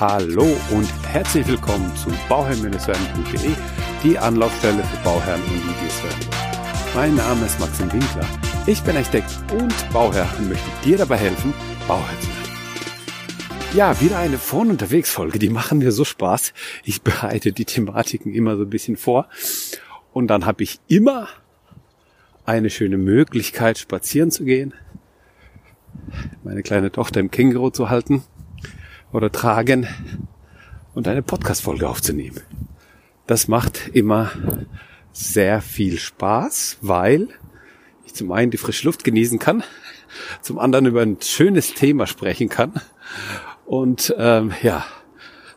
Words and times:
Hallo 0.00 0.44
und 0.70 0.88
herzlich 1.08 1.44
willkommen 1.48 1.90
zu 1.96 2.08
bauherrn-werden.de, 2.28 3.50
die 4.04 4.16
Anlaufstelle 4.16 4.84
für 4.84 4.96
Bauherren 5.02 5.42
und 5.42 5.50
die. 5.50 6.94
Mein 6.94 7.16
Name 7.16 7.44
ist 7.44 7.58
Maxim 7.58 7.92
Winkler. 7.92 8.24
Ich 8.68 8.80
bin 8.84 8.96
Architekt 8.96 9.36
und 9.50 9.74
Bauherr 9.92 10.28
und 10.38 10.50
möchte 10.50 10.68
dir 10.84 10.98
dabei 10.98 11.16
helfen, 11.16 11.52
Bauherr 11.88 12.20
zu 12.20 12.28
werden. 12.28 13.74
Ja, 13.74 14.00
wieder 14.00 14.18
eine 14.18 14.38
Vorn- 14.38 14.70
unterwegs 14.70 15.10
Folge. 15.10 15.40
Die 15.40 15.48
machen 15.48 15.78
mir 15.78 15.90
so 15.90 16.04
Spaß. 16.04 16.52
Ich 16.84 17.02
bereite 17.02 17.50
die 17.50 17.64
Thematiken 17.64 18.32
immer 18.32 18.56
so 18.56 18.62
ein 18.62 18.70
bisschen 18.70 18.96
vor. 18.96 19.26
Und 20.12 20.28
dann 20.28 20.46
habe 20.46 20.62
ich 20.62 20.78
immer 20.86 21.26
eine 22.46 22.70
schöne 22.70 22.98
Möglichkeit, 22.98 23.78
spazieren 23.78 24.30
zu 24.30 24.44
gehen, 24.44 24.74
meine 26.44 26.62
kleine 26.62 26.92
Tochter 26.92 27.18
im 27.18 27.32
Känguru 27.32 27.70
zu 27.70 27.90
halten 27.90 28.22
oder 29.12 29.30
tragen 29.32 29.86
und 30.94 31.08
eine 31.08 31.22
Podcast-Folge 31.22 31.88
aufzunehmen. 31.88 32.40
Das 33.26 33.48
macht 33.48 33.88
immer 33.92 34.30
sehr 35.12 35.60
viel 35.60 35.98
Spaß, 35.98 36.78
weil 36.80 37.28
ich 38.04 38.14
zum 38.14 38.32
einen 38.32 38.50
die 38.50 38.56
frische 38.56 38.86
Luft 38.86 39.04
genießen 39.04 39.38
kann, 39.38 39.62
zum 40.40 40.58
anderen 40.58 40.86
über 40.86 41.02
ein 41.02 41.18
schönes 41.20 41.74
Thema 41.74 42.06
sprechen 42.06 42.48
kann 42.48 42.74
und 43.66 44.14
ähm, 44.18 44.52
ja, 44.62 44.84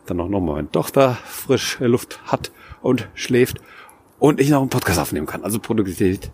dann 0.05 0.19
auch 0.19 0.27
noch 0.27 0.41
mal 0.41 0.55
meine 0.55 0.71
Tochter 0.71 1.17
frische 1.25 1.87
Luft 1.87 2.19
hat 2.25 2.51
und 2.81 3.07
schläft 3.13 3.61
und 4.19 4.39
ich 4.39 4.49
noch 4.49 4.61
einen 4.61 4.69
Podcast 4.69 4.99
aufnehmen 4.99 5.27
kann. 5.27 5.43
Also 5.43 5.59
Produktivität 5.59 6.31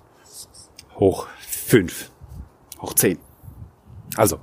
hoch 0.95 1.27
fünf, 1.39 2.11
hoch 2.79 2.93
zehn. 2.93 3.19
Also, 4.15 4.39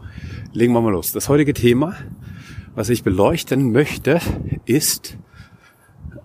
legen 0.53 0.73
wir 0.73 0.81
mal 0.81 0.93
los. 0.93 1.13
Das 1.13 1.29
heutige 1.29 1.55
Thema, 1.55 1.97
was 2.75 2.89
ich 2.89 3.03
beleuchten 3.03 3.73
möchte, 3.73 4.21
ist, 4.65 5.17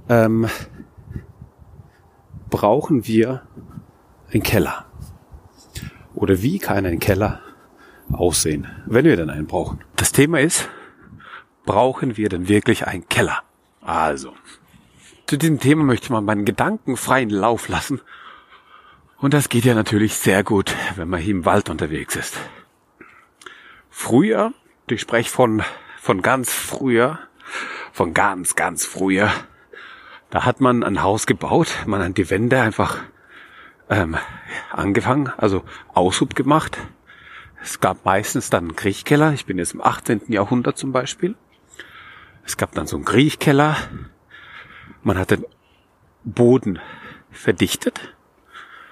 ähm, 0.07 0.47
brauchen 2.49 3.05
wir 3.05 3.43
einen 4.31 4.43
Keller? 4.43 4.85
Oder 6.15 6.41
wie 6.41 6.59
kann 6.59 6.85
ein 6.85 6.99
Keller 6.99 7.41
aussehen, 8.11 8.67
wenn 8.85 9.05
wir 9.05 9.15
denn 9.15 9.29
einen 9.29 9.47
brauchen? 9.47 9.81
Das 9.95 10.11
Thema 10.11 10.39
ist, 10.39 10.67
brauchen 11.65 12.17
wir 12.17 12.29
denn 12.29 12.47
wirklich 12.47 12.87
einen 12.87 13.07
Keller? 13.07 13.43
Also, 13.81 14.33
zu 15.27 15.37
diesem 15.37 15.59
Thema 15.59 15.83
möchte 15.83 16.05
ich 16.05 16.09
mal 16.09 16.21
meinen 16.21 16.45
Gedanken 16.45 16.97
freien 16.97 17.29
Lauf 17.29 17.69
lassen. 17.69 18.01
Und 19.19 19.33
das 19.33 19.49
geht 19.49 19.65
ja 19.65 19.75
natürlich 19.75 20.15
sehr 20.15 20.43
gut, 20.43 20.75
wenn 20.95 21.09
man 21.09 21.19
hier 21.19 21.35
im 21.35 21.45
Wald 21.45 21.69
unterwegs 21.69 22.15
ist. 22.15 22.37
Früher, 23.89 24.53
ich 24.87 25.01
spreche 25.01 25.29
von, 25.29 25.61
von 26.09 26.23
ganz 26.23 26.51
früher, 26.51 27.19
von 27.91 28.15
ganz, 28.15 28.55
ganz 28.55 28.83
früher, 28.83 29.31
da 30.31 30.43
hat 30.43 30.59
man 30.59 30.83
ein 30.83 31.03
Haus 31.03 31.27
gebaut, 31.27 31.67
man 31.85 32.01
hat 32.01 32.17
die 32.17 32.31
Wände 32.31 32.59
einfach 32.59 32.97
ähm, 33.91 34.17
angefangen, 34.71 35.31
also 35.37 35.63
Aushub 35.93 36.33
gemacht. 36.33 36.79
Es 37.61 37.79
gab 37.79 38.05
meistens 38.05 38.49
dann 38.49 38.63
einen 38.63 38.75
Kriechkeller, 38.75 39.33
ich 39.33 39.45
bin 39.45 39.59
jetzt 39.59 39.75
im 39.75 39.83
18. 39.83 40.21
Jahrhundert 40.29 40.79
zum 40.79 40.91
Beispiel. 40.91 41.35
Es 42.43 42.57
gab 42.57 42.71
dann 42.71 42.87
so 42.87 42.95
einen 42.95 43.05
Kriechkeller. 43.05 43.77
Man 45.03 45.19
hat 45.19 45.29
den 45.29 45.45
Boden 46.23 46.79
verdichtet 47.29 48.15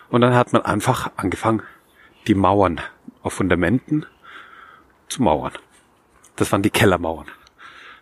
und 0.10 0.22
dann 0.22 0.36
hat 0.36 0.54
man 0.54 0.62
einfach 0.62 1.10
angefangen, 1.16 1.64
die 2.28 2.36
Mauern 2.36 2.80
auf 3.24 3.34
Fundamenten 3.34 4.06
zu 5.08 5.24
mauern. 5.24 5.54
Das 6.38 6.52
waren 6.52 6.62
die 6.62 6.70
Kellermauern. 6.70 7.26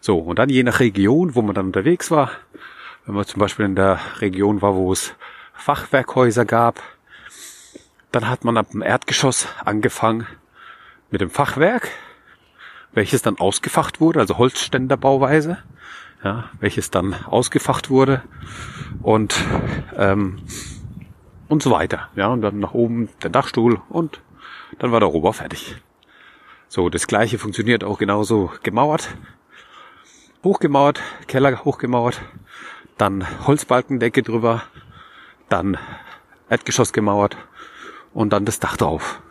So, 0.02 0.20
und 0.20 0.38
dann 0.38 0.50
je 0.50 0.62
nach 0.62 0.80
Region, 0.80 1.34
wo 1.34 1.42
man 1.42 1.56
dann 1.56 1.66
unterwegs 1.68 2.12
war, 2.12 2.30
wenn 3.06 3.16
man 3.16 3.26
zum 3.26 3.40
Beispiel 3.40 3.66
in 3.66 3.76
der 3.76 4.00
Region 4.20 4.62
war, 4.62 4.76
wo 4.76 4.92
es 4.92 5.16
Fachwerkhäuser 5.54 6.46
gab, 6.46 6.84
dann 8.12 8.30
hat 8.30 8.44
man 8.44 8.58
ab 8.58 8.72
dem 8.72 8.82
Erdgeschoss 8.82 9.48
angefangen 9.64 10.28
mit 11.12 11.22
dem 11.22 11.30
Fachwerk, 11.30 11.90
welches 12.94 13.22
dann 13.22 13.38
ausgefacht 13.38 14.00
wurde, 14.00 14.20
also 14.20 14.38
Holzständerbauweise, 14.38 15.58
ja, 16.24 16.50
welches 16.60 16.92
dann 16.92 17.16
ausgefacht 17.26 17.90
wurde 17.90 18.22
und 19.02 19.36
ähm, 19.96 20.40
und 21.48 21.64
so 21.64 21.72
weiter. 21.72 22.10
Ja, 22.16 22.28
und 22.28 22.42
dann 22.42 22.60
nach 22.60 22.74
oben 22.74 23.10
der 23.24 23.30
Dachstuhl 23.30 23.82
und 23.90 24.20
dann 24.80 24.92
war 24.92 25.00
der 25.00 25.10
Rohbau 25.10 25.32
fertig. 25.32 25.76
So, 26.68 26.90
das 26.90 27.08
gleiche 27.08 27.38
funktioniert 27.38 27.84
auch 27.84 27.98
genauso 27.98 28.52
gemauert. 28.64 29.10
Hochgemauert, 30.44 31.02
Keller 31.28 31.64
hochgemauert, 31.66 32.22
dann 32.98 33.26
Holzbalkendecke 33.48 34.24
drüber, 34.24 34.64
dann 35.50 35.78
Erdgeschoss 36.50 36.94
gemauert 36.94 37.38
und 38.14 38.32
dann 38.32 38.46
das 38.46 38.60
Dach 38.60 38.78
drauf. 38.78 39.22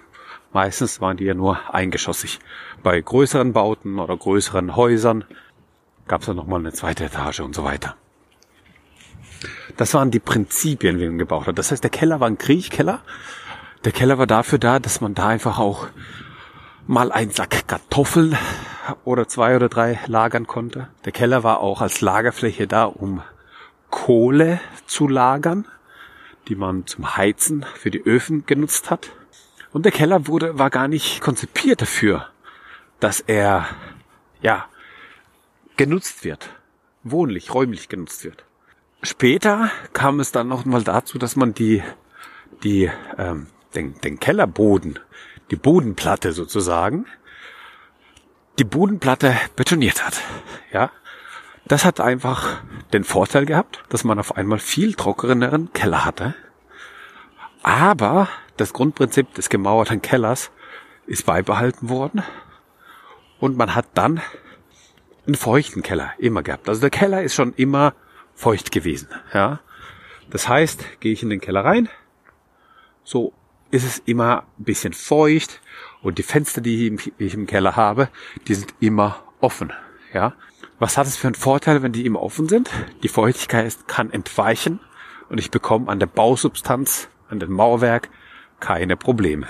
Meistens 0.53 1.01
waren 1.01 1.17
die 1.17 1.25
ja 1.25 1.35
nur 1.35 1.75
eingeschossig. 1.75 2.39
Bei 2.83 3.01
größeren 3.01 3.53
Bauten 3.53 3.99
oder 3.99 4.17
größeren 4.17 4.77
Häusern 4.77 5.25
gab 6.07 6.21
es 6.21 6.27
dann 6.27 6.37
nochmal 6.37 6.61
eine 6.61 6.73
zweite 6.73 7.05
Etage 7.05 7.41
und 7.41 7.55
so 7.55 7.65
weiter. 7.65 7.97
Das 9.77 9.95
waren 9.95 10.11
die 10.11 10.21
Prinzipien, 10.21 11.01
wie 11.01 11.09
man 11.09 11.19
gebaut 11.19 11.47
hat. 11.47 11.59
Das 11.59 11.73
heißt, 11.73 11.83
der 11.83 11.91
Keller 11.91 12.21
war 12.21 12.29
ein 12.29 12.39
Kriechkeller. 12.39 13.03
Der 13.85 13.93
Keller 13.93 14.19
war 14.19 14.27
dafür 14.27 14.59
da, 14.59 14.79
dass 14.79 15.01
man 15.01 15.15
da 15.15 15.27
einfach 15.27 15.59
auch 15.59 15.89
mal 16.87 17.13
einen 17.13 17.31
Sack 17.31 17.67
Kartoffeln 17.67 18.37
oder 19.05 19.29
zwei 19.29 19.57
oder 19.57 19.69
drei 19.69 19.99
lagern 20.07 20.47
konnte. 20.47 20.89
Der 21.05 21.13
Keller 21.13 21.43
war 21.43 21.61
auch 21.61 21.81
als 21.81 22.01
Lagerfläche 22.01 22.67
da, 22.67 22.85
um 22.85 23.23
Kohle 23.91 24.61
zu 24.87 25.09
lagern, 25.09 25.67
die 26.49 26.57
man 26.57 26.87
zum 26.87 27.17
Heizen 27.17 27.65
für 27.75 27.91
die 27.91 28.03
Öfen 28.05 28.45
genutzt 28.47 28.91
hat. 28.91 29.11
Und 29.73 29.85
der 29.85 29.93
Keller 29.93 30.27
wurde, 30.27 30.59
war 30.59 30.71
gar 30.71 30.89
nicht 30.89 31.21
konzipiert 31.21 31.81
dafür, 31.81 32.29
dass 33.01 33.21
er, 33.21 33.67
ja, 34.43 34.67
genutzt 35.77 36.25
wird. 36.25 36.51
Wohnlich, 37.03 37.53
räumlich 37.53 37.89
genutzt 37.89 38.25
wird. 38.25 38.45
Später 39.03 39.71
kam 39.93 40.21
es 40.21 40.33
dann 40.33 40.49
noch 40.49 40.65
mal 40.65 40.83
dazu, 40.83 41.19
dass 41.19 41.37
man 41.37 41.55
die, 41.55 41.83
die, 42.63 42.91
ähm, 43.19 43.49
den, 43.75 44.01
den 44.01 44.21
Kellerboden 44.21 44.99
die 45.51 45.57
Bodenplatte 45.57 46.33
sozusagen, 46.33 47.07
die 48.59 48.65
Bodenplatte 48.65 49.37
betoniert 49.57 50.05
hat. 50.05 50.21
Ja, 50.73 50.91
das 51.67 51.85
hat 51.85 52.01
einfach 52.01 52.63
den 52.93 53.05
Vorteil 53.05 53.47
gehabt, 53.47 53.83
dass 53.89 54.05
man 54.05 54.19
auf 54.19 54.37
einmal 54.37 54.59
viel 54.59 54.95
trockeneren 54.95 55.73
Keller 55.73 56.05
hatte. 56.05 56.35
Aber 57.63 58.29
das 58.57 58.73
Grundprinzip 58.73 59.35
des 59.35 59.49
gemauerten 59.49 60.03
Kellers 60.03 60.51
ist 61.07 61.27
beibehalten 61.27 61.89
worden 61.89 62.23
und 63.41 63.57
man 63.57 63.75
hat 63.75 63.87
dann 63.95 64.21
einen 65.27 65.35
feuchten 65.35 65.83
Keller 65.83 66.13
immer 66.19 66.43
gehabt. 66.43 66.69
Also 66.69 66.83
der 66.83 66.91
Keller 66.91 67.23
ist 67.23 67.35
schon 67.35 67.55
immer 67.55 67.95
feucht 68.35 68.71
gewesen. 68.71 69.09
Ja, 69.33 69.61
das 70.31 70.49
heißt, 70.49 71.01
gehe 71.01 71.13
ich 71.13 71.23
in 71.23 71.31
den 71.31 71.41
Keller 71.41 71.65
rein, 71.65 71.89
so 73.03 73.33
ist 73.75 73.85
es 73.85 73.99
immer 74.07 74.45
ein 74.57 74.65
bisschen 74.65 74.93
feucht 74.93 75.61
und 76.01 76.19
die 76.19 76.23
Fenster, 76.23 76.61
die 76.61 76.97
ich 77.19 77.35
im 77.35 77.47
Keller 77.47 77.75
habe, 77.75 78.09
die 78.47 78.55
sind 78.55 78.73
immer 78.79 79.25
offen. 79.41 79.73
Ja, 80.13 80.35
was 80.79 80.97
hat 80.97 81.09
es 81.09 81.17
für 81.17 81.27
einen 81.27 81.35
Vorteil, 81.35 81.83
wenn 81.83 81.93
die 81.93 82.07
immer 82.07 82.23
offen 82.23 82.49
sind? 82.49 82.71
Die 83.03 83.09
Feuchtigkeit 83.09 83.77
kann 83.89 84.13
entweichen 84.13 84.79
und 85.29 85.39
ich 85.39 85.51
bekomme 85.51 85.89
an 85.89 85.99
der 85.99 86.07
Bausubstanz, 86.07 87.09
an 87.29 87.41
dem 87.41 87.53
Mauerwerk 87.53 88.11
keine 88.61 88.97
Probleme. 88.97 89.49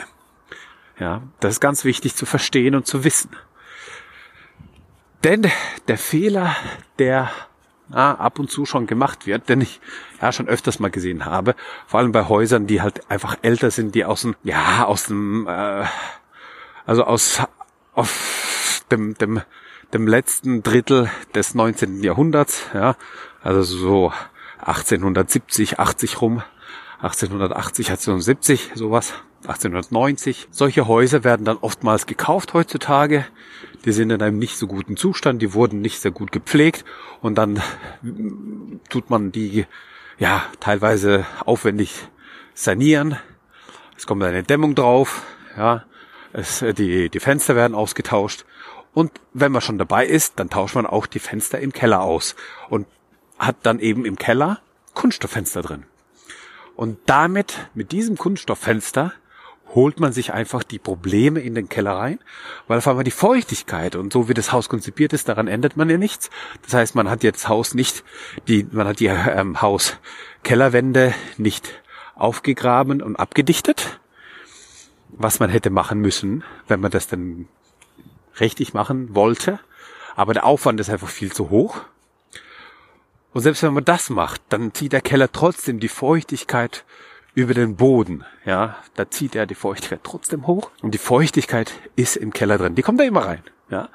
Ja, 0.99 1.23
das 1.41 1.55
ist 1.55 1.61
ganz 1.61 1.85
wichtig 1.85 2.15
zu 2.15 2.25
verstehen 2.25 2.75
und 2.75 2.87
zu 2.87 3.05
wissen. 3.05 3.31
Denn 5.23 5.51
der 5.87 5.99
Fehler, 5.99 6.57
der 6.99 7.31
ja, 7.91 8.15
ab 8.15 8.39
und 8.39 8.51
zu 8.51 8.67
schon 8.67 8.87
gemacht 8.87 9.27
wird, 9.27 9.49
denn 9.49 9.61
ich 9.61 9.81
ja 10.21 10.33
schon 10.33 10.49
öfters 10.49 10.79
mal 10.79 10.91
gesehen 10.91 11.25
habe, 11.25 11.55
vor 11.87 12.01
allem 12.01 12.13
bei 12.13 12.29
Häusern, 12.29 12.67
die 12.67 12.81
halt 12.81 13.11
einfach 13.11 13.37
älter 13.43 13.71
sind, 13.71 13.95
die 13.95 14.05
aus 14.05 14.23
dem, 14.23 14.37
ja, 14.43 14.85
aus 14.85 15.07
dem, 15.07 15.47
äh, 15.47 15.85
also 16.87 17.05
aus, 17.05 17.43
aus 17.95 18.85
dem, 18.91 19.15
dem, 19.15 19.43
dem 19.93 20.07
letzten 20.07 20.63
Drittel 20.63 21.11
des 21.35 21.55
19. 21.55 22.03
Jahrhunderts, 22.03 22.67
ja, 22.73 22.97
also 23.43 23.63
so 23.63 24.13
1870, 24.61 25.79
80 25.79 26.21
rum, 26.21 26.43
1880, 27.03 27.91
1870, 27.91 28.71
sowas, 28.75 29.13
1890. 29.43 30.49
Solche 30.51 30.89
Häuser 30.89 31.23
werden 31.23 31.45
dann 31.45 31.59
oftmals 31.59 32.07
gekauft 32.07 32.55
heutzutage. 32.55 33.27
Die 33.85 33.93
sind 33.93 34.11
in 34.11 34.23
einem 34.23 34.39
nicht 34.39 34.57
so 34.57 34.67
guten 34.67 34.97
Zustand, 34.97 35.43
die 35.43 35.53
wurden 35.53 35.81
nicht 35.81 36.01
sehr 36.01 36.11
gut 36.11 36.33
gepflegt 36.33 36.85
und 37.21 37.37
dann 37.37 37.63
tut 38.89 39.11
man 39.11 39.31
die 39.31 39.67
ja 40.19 40.45
teilweise 40.61 41.27
aufwendig 41.45 42.09
sanieren. 42.55 43.17
Es 43.97 44.07
kommt 44.07 44.23
eine 44.23 44.43
Dämmung 44.43 44.75
drauf, 44.75 45.23
ja, 45.57 45.85
es, 46.33 46.65
die, 46.77 47.11
die 47.11 47.21
Fenster 47.21 47.55
werden 47.55 47.75
ausgetauscht 47.75 48.45
Und 48.95 49.13
wenn 49.33 49.53
man 49.53 49.61
schon 49.61 49.79
dabei 49.79 50.07
ist, 50.07 50.39
dann 50.39 50.51
tauscht 50.51 50.77
man 50.77 50.87
auch 50.87 51.07
die 51.07 51.19
Fenster 51.19 51.59
im 51.59 51.73
Keller 51.73 52.03
aus 52.03 52.37
und 52.71 52.87
hat 53.39 53.57
dann 53.65 53.81
eben 53.81 54.07
im 54.07 54.17
Keller 54.17 54.61
Kunststofffenster 54.95 55.63
drin. 55.63 55.85
Und 56.77 56.99
damit, 57.07 57.69
mit 57.75 57.93
diesem 57.93 58.17
Kunststofffenster, 58.17 59.13
holt 59.75 60.01
man 60.01 60.13
sich 60.13 60.33
einfach 60.33 60.63
die 60.63 60.79
Probleme 60.79 61.41
in 61.41 61.55
den 61.55 61.69
Keller 61.69 61.97
rein, 61.97 62.21
weil 62.69 62.79
auf 62.79 62.89
einmal 62.89 63.05
die 63.05 63.11
Feuchtigkeit 63.11 63.97
und 63.97 64.13
so 64.13 64.29
wie 64.29 64.35
das 64.35 64.53
Haus 64.53 64.69
konzipiert 64.69 65.13
ist, 65.13 65.29
daran 65.29 65.49
ändert 65.49 65.77
man 65.77 65.91
ja 65.91 65.99
nichts. 65.99 66.31
Das 66.63 66.75
heißt, 66.75 66.95
man 66.95 67.11
hat 67.11 67.23
jetzt 67.23 67.49
Haus 67.49 67.75
nicht, 67.75 68.05
die, 68.47 68.67
man 68.71 68.87
hat 68.87 69.01
die 69.01 69.07
ähm, 69.07 69.61
Haus 69.61 69.99
Kellerwände 70.43 71.15
nicht 71.39 71.83
aufgegraben 72.15 73.03
und 73.03 73.17
abgedichtet, 73.17 74.01
was 75.09 75.41
man 75.41 75.51
hätte 75.51 75.71
machen 75.71 76.01
müssen, 76.01 76.45
wenn 76.69 76.81
man 76.81 76.91
das 76.91 77.09
dann 77.09 77.49
richtig 78.41 78.75
machen 78.75 79.15
wollte. 79.15 79.59
Aber 80.17 80.35
der 80.35 80.45
Aufwand 80.45 80.79
ist 80.81 80.91
einfach 80.91 81.09
viel 81.09 81.33
zu 81.33 81.51
hoch. 81.51 81.81
Und 83.33 83.43
selbst 83.43 83.65
wenn 83.65 83.75
man 83.75 83.85
das 83.85 84.11
macht, 84.11 84.41
dann 84.49 84.73
zieht 84.73 84.93
der 84.93 85.01
Keller 85.01 85.33
trotzdem 85.33 85.81
die 85.81 85.89
Feuchtigkeit 85.89 86.85
über 87.35 87.55
den 87.55 87.77
Boden. 87.77 88.25
Ja, 88.45 88.77
da 88.95 89.11
zieht 89.11 89.35
er 89.35 89.47
die 89.47 89.55
Feuchtigkeit 89.55 90.01
trotzdem 90.03 90.47
hoch 90.47 90.71
und 90.83 90.93
die 90.93 90.99
Feuchtigkeit 90.99 91.73
ist 91.97 92.17
im 92.17 92.33
Keller 92.33 92.59
drin. 92.59 92.75
Die 92.75 92.83
kommt 92.83 93.01
da 93.01 93.05
immer 93.05 93.27
rein. 93.27 93.43
Ja, 93.71 93.89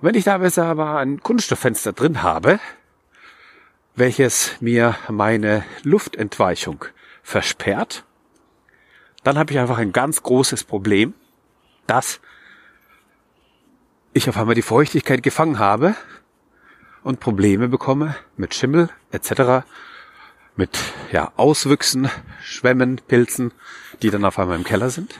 wenn 0.00 0.14
ich 0.14 0.24
da 0.24 0.38
aber 0.38 0.98
ein 0.98 1.22
Kunststofffenster 1.22 1.92
drin 1.92 2.22
habe, 2.22 2.60
welches 3.96 4.52
mir 4.60 4.96
meine 5.08 5.64
Luftentweichung 5.82 6.84
versperrt, 7.22 8.04
dann 9.24 9.38
habe 9.38 9.52
ich 9.52 9.58
einfach 9.58 9.78
ein 9.78 9.92
ganz 9.92 10.22
großes 10.22 10.64
Problem, 10.64 11.14
dass 11.86 12.20
ich 14.12 14.28
auf 14.28 14.36
einmal 14.36 14.54
die 14.54 14.62
Feuchtigkeit 14.62 15.22
gefangen 15.22 15.58
habe 15.58 15.94
und 17.02 17.20
Probleme 17.20 17.68
bekomme 17.68 18.14
mit 18.36 18.54
Schimmel 18.54 18.90
etc., 19.10 19.64
mit 20.58 20.76
ja, 21.12 21.32
Auswüchsen, 21.36 22.10
Schwämmen, 22.42 23.00
Pilzen, 23.06 23.52
die 24.02 24.10
dann 24.10 24.24
auf 24.24 24.38
einmal 24.38 24.56
im 24.56 24.64
Keller 24.64 24.90
sind, 24.90 25.18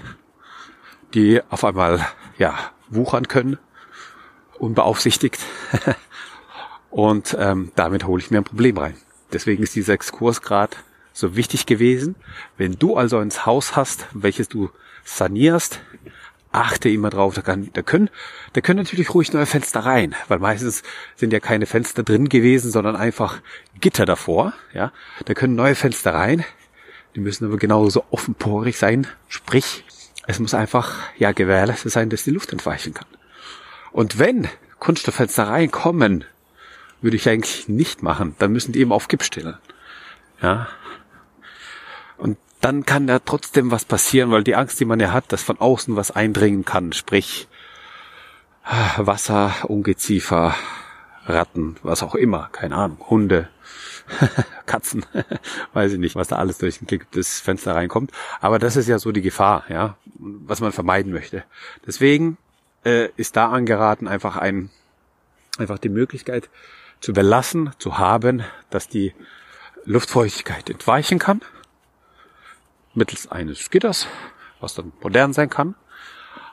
die 1.14 1.40
auf 1.49 1.64
einmal 1.64 2.06
ja, 2.38 2.58
wuchern 2.88 3.29
können, 3.29 3.56
unbeaufsichtigt. 4.58 5.38
und 6.90 7.37
ähm, 7.38 7.70
damit 7.76 8.05
hole 8.05 8.20
ich 8.20 8.31
mir 8.31 8.38
ein 8.38 8.44
Problem 8.44 8.79
rein. 8.79 8.96
Deswegen 9.32 9.62
ist 9.62 9.76
dieser 9.76 9.93
Exkurs 9.93 10.43
gerade 10.43 10.76
so 11.12 11.37
wichtig 11.37 11.67
gewesen. 11.67 12.17
Wenn 12.56 12.73
du 12.73 12.96
also 12.96 13.20
ins 13.20 13.46
Haus 13.46 13.76
hast, 13.76 14.06
welches 14.12 14.49
du 14.49 14.70
sanierst, 15.05 15.81
achte 16.52 16.88
immer 16.88 17.10
drauf, 17.10 17.34
da, 17.34 17.42
kann, 17.42 17.70
da 17.72 17.82
können, 17.82 18.10
da 18.54 18.60
können 18.60 18.78
natürlich 18.78 19.14
ruhig 19.14 19.32
neue 19.32 19.46
Fenster 19.46 19.80
rein, 19.80 20.14
weil 20.28 20.38
meistens 20.38 20.82
sind 21.16 21.32
ja 21.32 21.40
keine 21.40 21.66
Fenster 21.66 22.02
drin 22.02 22.28
gewesen, 22.28 22.70
sondern 22.70 22.96
einfach 22.96 23.40
Gitter 23.80 24.06
davor, 24.06 24.52
ja. 24.72 24.92
Da 25.24 25.34
können 25.34 25.54
neue 25.54 25.74
Fenster 25.74 26.14
rein. 26.14 26.44
Die 27.14 27.20
müssen 27.20 27.46
aber 27.46 27.56
genauso 27.56 28.04
offenporig 28.10 28.78
sein, 28.78 29.06
sprich, 29.28 29.84
es 30.26 30.38
muss 30.38 30.54
einfach, 30.54 30.94
ja, 31.16 31.32
gewährleistet 31.32 31.90
sein, 31.90 32.10
dass 32.10 32.24
die 32.24 32.30
Luft 32.30 32.52
entweichen 32.52 32.94
kann. 32.94 33.08
Und 33.92 34.18
wenn 34.18 34.48
Kunststofffenster 34.78 35.48
reinkommen, 35.48 36.24
würde 37.00 37.16
ich 37.16 37.28
eigentlich 37.28 37.68
nicht 37.68 38.02
machen, 38.02 38.34
dann 38.38 38.52
müssen 38.52 38.72
die 38.72 38.80
eben 38.80 38.92
auf 38.92 39.08
Kipp 39.08 39.22
stellen. 39.22 39.56
Ja, 40.42 40.68
dann 42.60 42.84
kann 42.84 43.06
da 43.06 43.19
trotzdem 43.19 43.70
was 43.70 43.84
passieren, 43.84 44.31
weil 44.31 44.44
die 44.44 44.56
Angst, 44.56 44.81
die 44.81 44.84
man 44.84 45.00
ja 45.00 45.12
hat, 45.12 45.32
dass 45.32 45.43
von 45.43 45.60
außen 45.60 45.96
was 45.96 46.10
eindringen 46.10 46.64
kann, 46.64 46.93
sprich 46.93 47.49
Wasser, 48.96 49.55
Ungeziefer, 49.64 50.55
Ratten, 51.25 51.76
was 51.82 52.02
auch 52.02 52.14
immer, 52.14 52.49
keine 52.52 52.75
Ahnung, 52.75 52.99
Hunde, 53.08 53.49
Katzen, 54.66 55.05
weiß 55.72 55.93
ich 55.93 55.99
nicht, 55.99 56.16
was 56.16 56.28
da 56.28 56.37
alles 56.37 56.58
durch 56.58 56.81
ein 56.81 56.87
das 57.12 57.40
Fenster 57.40 57.75
reinkommt. 57.75 58.12
Aber 58.40 58.58
das 58.58 58.76
ist 58.76 58.88
ja 58.88 58.99
so 58.99 59.12
die 59.12 59.22
Gefahr, 59.22 59.64
ja, 59.69 59.96
was 60.16 60.61
man 60.61 60.72
vermeiden 60.72 61.12
möchte. 61.12 61.44
Deswegen 61.87 62.38
äh, 62.84 63.08
ist 63.16 63.37
da 63.37 63.50
angeraten, 63.50 64.08
einfach 64.08 64.37
ein, 64.37 64.70
einfach 65.58 65.78
die 65.78 65.90
Möglichkeit 65.90 66.49
zu 67.00 67.12
belassen, 67.12 67.70
zu 67.78 67.99
haben, 67.99 68.43
dass 68.70 68.88
die 68.88 69.14
Luftfeuchtigkeit 69.84 70.69
entweichen 70.69 71.19
kann 71.19 71.40
mittels 72.98 73.30
eines 73.30 73.70
Gitters, 73.70 74.06
was 74.60 74.74
dann 74.74 74.92
modern 75.00 75.32
sein 75.32 75.48
kann. 75.48 75.74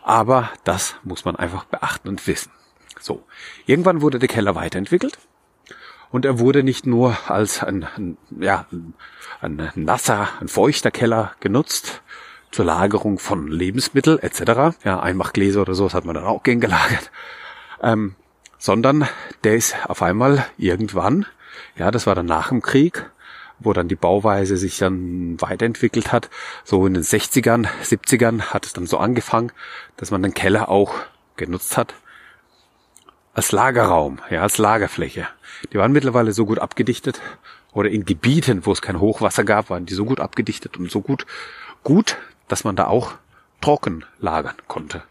Aber 0.03 0.49
das 0.63 0.95
muss 1.03 1.25
man 1.25 1.35
einfach 1.35 1.65
beachten 1.65 2.07
und 2.07 2.25
wissen. 2.27 2.51
So, 2.99 3.25
irgendwann 3.65 4.01
wurde 4.01 4.19
der 4.19 4.29
Keller 4.29 4.55
weiterentwickelt 4.55 5.17
und 6.11 6.25
er 6.25 6.39
wurde 6.39 6.63
nicht 6.63 6.85
nur 6.85 7.17
als 7.27 7.61
ein, 7.63 7.85
ein, 7.95 8.17
ja, 8.39 8.65
ein 9.41 9.71
nasser, 9.75 10.29
ein 10.39 10.47
feuchter 10.47 10.91
Keller 10.91 11.33
genutzt 11.39 12.01
zur 12.51 12.65
Lagerung 12.65 13.19
von 13.19 13.47
Lebensmitteln 13.47 14.19
etc. 14.19 14.77
Ja, 14.85 15.01
Einmachgläser 15.01 15.61
oder 15.61 15.73
sowas 15.73 15.93
hat 15.93 16.05
man 16.05 16.15
dann 16.15 16.23
auch 16.23 16.43
gern 16.43 16.61
gelagert. 16.61 17.11
Ähm, 17.81 18.15
sondern 18.57 19.07
der 19.43 19.55
ist 19.55 19.75
auf 19.89 20.01
einmal 20.01 20.45
irgendwann, 20.57 21.25
ja, 21.75 21.91
das 21.91 22.07
war 22.07 22.15
dann 22.15 22.25
nach 22.25 22.49
dem 22.49 22.61
Krieg, 22.61 23.09
wo 23.59 23.73
dann 23.73 23.87
die 23.87 23.95
Bauweise 23.95 24.57
sich 24.57 24.77
dann 24.77 25.39
weiterentwickelt 25.41 26.11
hat. 26.11 26.29
So 26.63 26.85
in 26.85 26.93
den 26.93 27.03
60ern, 27.03 27.67
70ern 27.83 28.41
hat 28.53 28.65
es 28.65 28.73
dann 28.73 28.87
so 28.87 28.97
angefangen, 28.97 29.51
dass 29.97 30.11
man 30.11 30.23
den 30.23 30.33
Keller 30.33 30.69
auch 30.69 30.93
genutzt 31.35 31.77
hat 31.77 31.93
als 33.33 33.51
Lagerraum, 33.51 34.19
ja, 34.29 34.41
als 34.41 34.57
Lagerfläche. 34.57 35.27
Die 35.71 35.77
waren 35.77 35.91
mittlerweile 35.91 36.31
so 36.31 36.45
gut 36.45 36.59
abgedichtet 36.59 37.21
oder 37.73 37.89
in 37.89 38.05
Gebieten, 38.05 38.65
wo 38.65 38.71
es 38.71 38.81
kein 38.81 38.99
Hochwasser 38.99 39.43
gab, 39.43 39.69
waren 39.69 39.85
die 39.85 39.93
so 39.93 40.05
gut 40.05 40.21
abgedichtet 40.21 40.77
und 40.77 40.89
so 40.89 41.01
gut, 41.01 41.25
gut, 41.83 42.17
dass 42.47 42.63
man 42.63 42.77
da 42.77 42.87
auch 42.87 43.13
trocken 43.59 44.05
lagern 44.19 44.55
konnte. 44.67 45.03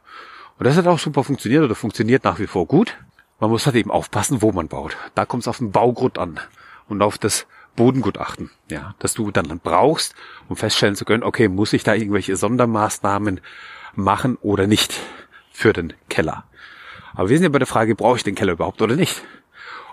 Und 0.58 0.66
das 0.66 0.76
hat 0.76 0.86
auch 0.86 0.98
super 0.98 1.22
funktioniert 1.22 1.64
oder 1.64 1.74
funktioniert 1.74 2.24
nach 2.24 2.38
wie 2.38 2.46
vor 2.46 2.66
gut. 2.66 2.96
Man 3.40 3.50
muss 3.50 3.66
halt 3.66 3.76
eben 3.76 3.90
aufpassen, 3.90 4.40
wo 4.40 4.52
man 4.52 4.68
baut. 4.68 4.96
Da 5.14 5.26
kommt 5.26 5.42
es 5.42 5.48
auf 5.48 5.58
den 5.58 5.72
Baugrund 5.72 6.18
an 6.18 6.40
und 6.88 7.02
auf 7.02 7.18
das 7.18 7.46
Bodengutachten, 7.76 8.50
ja, 8.70 8.94
dass 8.98 9.14
du 9.14 9.30
dann 9.30 9.60
brauchst, 9.62 10.14
um 10.48 10.56
feststellen 10.56 10.96
zu 10.96 11.04
können, 11.04 11.22
okay, 11.22 11.48
muss 11.48 11.72
ich 11.72 11.82
da 11.82 11.94
irgendwelche 11.94 12.36
Sondermaßnahmen 12.36 13.40
machen 13.94 14.36
oder 14.40 14.66
nicht 14.66 15.00
für 15.52 15.72
den 15.72 15.92
Keller. 16.08 16.44
Aber 17.14 17.28
wir 17.28 17.36
sind 17.36 17.44
ja 17.44 17.50
bei 17.50 17.58
der 17.58 17.66
Frage, 17.66 17.94
brauche 17.94 18.16
ich 18.16 18.24
den 18.24 18.34
Keller 18.34 18.52
überhaupt 18.52 18.82
oder 18.82 18.96
nicht? 18.96 19.22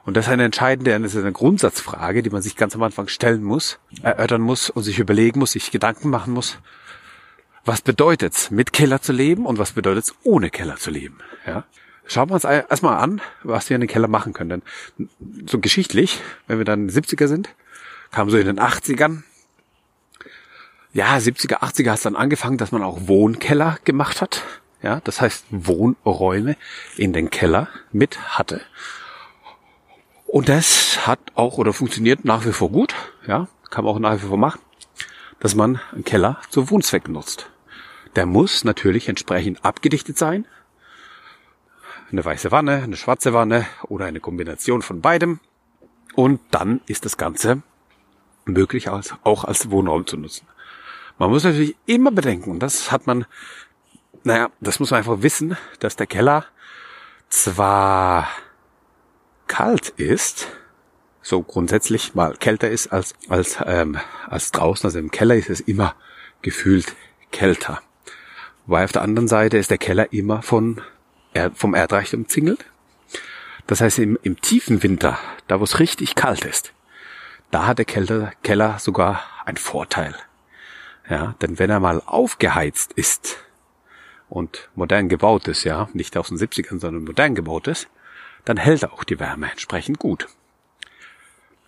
Und 0.04 0.18
das 0.18 0.26
ist 0.26 0.32
eine 0.32 0.46
entscheidende, 0.46 1.00
das 1.00 1.14
ist 1.14 1.22
eine 1.22 1.32
Grundsatzfrage, 1.32 2.24
die 2.24 2.32
man 2.32 2.42
sich 2.42 2.56
ganz 2.56 2.76
am 2.76 2.82
Anfang 2.82 3.08
stellen 3.08 3.44
muss, 3.44 3.80
erörtern 4.02 4.42
muss 4.42 4.70
und 4.72 4.84
sich 4.84 4.98
überlegen 4.98 5.40
muss, 5.40 5.52
sich 5.52 5.70
Gedanken 5.70 6.10
machen 6.10 6.34
muss. 6.34 6.58
Was 7.64 7.82
bedeutet's, 7.82 8.50
mit 8.50 8.74
Keller 8.74 9.02
zu 9.04 9.14
leben 9.14 9.46
und 9.46 9.60
was 9.60 9.74
bedeutet's, 9.74 10.16
ohne 10.24 10.50
Keller 10.50 10.78
zu 10.78 10.90
leben? 10.90 11.20
Ja? 11.46 11.66
Schauen 12.08 12.30
wir 12.32 12.34
uns 12.34 12.44
erstmal 12.44 12.98
an, 12.98 13.22
was 13.44 13.70
wir 13.70 13.76
in 13.76 13.82
den 13.82 13.90
Keller 13.90 14.08
machen 14.08 14.34
können. 14.34 14.64
Denn 14.98 15.10
so 15.46 15.60
geschichtlich, 15.60 16.20
wenn 16.48 16.58
wir 16.58 16.66
dann 16.66 16.90
70er 16.90 17.28
sind, 17.28 17.50
kam 18.12 18.30
so 18.30 18.38
in 18.38 18.46
den 18.46 18.60
80ern. 18.60 19.24
Ja, 20.94 21.16
70er, 21.16 21.62
80er 21.62 21.90
hat 21.90 21.98
es 21.98 22.04
dann 22.04 22.18
angefangen, 22.18 22.58
dass 22.58 22.72
man 22.72 22.84
auch 22.84 23.08
Wohnkeller 23.08 23.78
gemacht 23.86 24.22
hat. 24.22 24.44
Ja, 24.84 25.00
das 25.04 25.22
heißt 25.22 25.46
Wohnräume 25.50 26.58
in 26.98 27.14
den 27.14 27.30
Keller 27.30 27.70
mit 27.92 28.38
hatte. 28.38 28.62
Und 30.26 30.50
das 30.50 31.06
hat 31.08 31.20
auch 31.36 31.58
oder 31.58 31.72
funktioniert 31.72 32.26
nach 32.26 32.46
wie 32.46 32.52
vor 32.52 32.72
gut. 32.72 32.96
Ja, 33.28 33.48
kann 33.70 33.86
man 33.86 33.96
auch 33.96 34.00
nach 34.00 34.16
wie 34.16 34.28
vor 34.28 34.38
machen, 34.38 34.60
dass 35.40 35.56
man 35.56 35.80
einen 35.92 36.04
Keller 36.04 36.42
zu 36.50 36.70
Wohnzwecken 36.70 37.14
nutzt. 37.14 37.50
Der 38.16 38.26
muss 38.26 38.64
natürlich 38.64 39.08
entsprechend 39.08 39.64
abgedichtet 39.64 40.18
sein. 40.18 40.46
Eine 42.12 42.26
weiße 42.26 42.52
Wanne, 42.52 42.84
eine 42.84 42.98
schwarze 42.98 43.34
Wanne 43.34 43.66
oder 43.88 44.06
eine 44.06 44.20
Kombination 44.20 44.82
von 44.82 45.00
beidem. 45.00 45.40
Und 46.14 46.42
dann 46.52 46.82
ist 46.88 47.06
das 47.06 47.16
Ganze 47.16 47.62
möglich 48.46 48.90
als, 48.90 49.14
auch 49.24 49.44
als 49.44 49.70
Wohnraum 49.70 50.06
zu 50.06 50.18
nutzen. 50.18 50.48
Man 51.18 51.30
muss 51.30 51.44
natürlich 51.44 51.76
immer 51.86 52.12
bedenken, 52.12 52.52
und 52.52 52.60
das 52.60 52.92
hat 52.92 53.08
man, 53.08 53.26
naja, 54.24 54.50
das 54.60 54.80
muss 54.80 54.92
man 54.92 55.00
einfach 55.00 55.22
wissen, 55.22 55.58
dass 55.80 55.96
der 55.96 56.08
Keller 56.08 56.46
zwar 57.30 58.28
kalt 59.48 59.90
ist, 59.90 60.48
so 61.22 61.44
grundsätzlich 61.44 62.16
mal 62.16 62.36
kälter 62.36 62.70
ist 62.70 62.88
als, 62.88 63.14
als, 63.30 63.58
ähm, 63.66 64.00
als 64.28 64.52
draußen, 64.52 64.88
also 64.88 65.00
im 65.00 65.12
Keller 65.12 65.36
ist 65.36 65.50
es 65.50 65.60
immer 65.60 65.96
gefühlt 66.42 66.96
kälter. 67.32 67.82
Wobei 68.66 68.84
auf 68.84 68.92
der 68.92 69.02
anderen 69.02 69.28
Seite 69.28 69.58
ist 69.58 69.72
der 69.72 69.78
Keller 69.78 70.12
immer 70.14 70.42
von, 70.42 70.82
vom 71.54 71.76
Erdreich 71.76 72.14
umzingelt. 72.14 72.66
Das 73.68 73.82
heißt, 73.82 74.00
im, 74.00 74.18
im 74.24 74.42
tiefen 74.42 74.84
Winter, 74.84 75.20
da 75.48 75.60
wo 75.60 75.64
es 75.64 75.80
richtig 75.80 76.16
kalt 76.16 76.46
ist, 76.46 76.74
da 77.52 77.68
hat 77.68 77.78
der 77.78 77.86
Keller, 77.86 78.32
Keller 78.44 78.80
sogar 78.80 79.22
einen 79.46 79.58
Vorteil. 79.58 80.16
Ja, 81.10 81.36
denn 81.42 81.60
wenn 81.60 81.70
er 81.70 81.80
mal 81.80 82.02
aufgeheizt 82.06 82.94
ist 82.94 83.38
und 84.30 84.70
modern 84.76 85.10
gebaut 85.10 85.48
ist, 85.48 85.64
ja, 85.66 85.90
nicht 85.94 86.16
aus 86.16 86.30
den 86.30 86.38
70ern, 86.38 86.80
sondern 86.80 87.04
modern 87.04 87.36
gebaut 87.36 87.68
ist, 87.68 87.90
dann 88.46 88.58
hält 88.58 88.86
auch 88.86 89.04
die 89.04 89.20
Wärme 89.20 89.52
entsprechend 89.52 90.00
gut. 90.00 90.28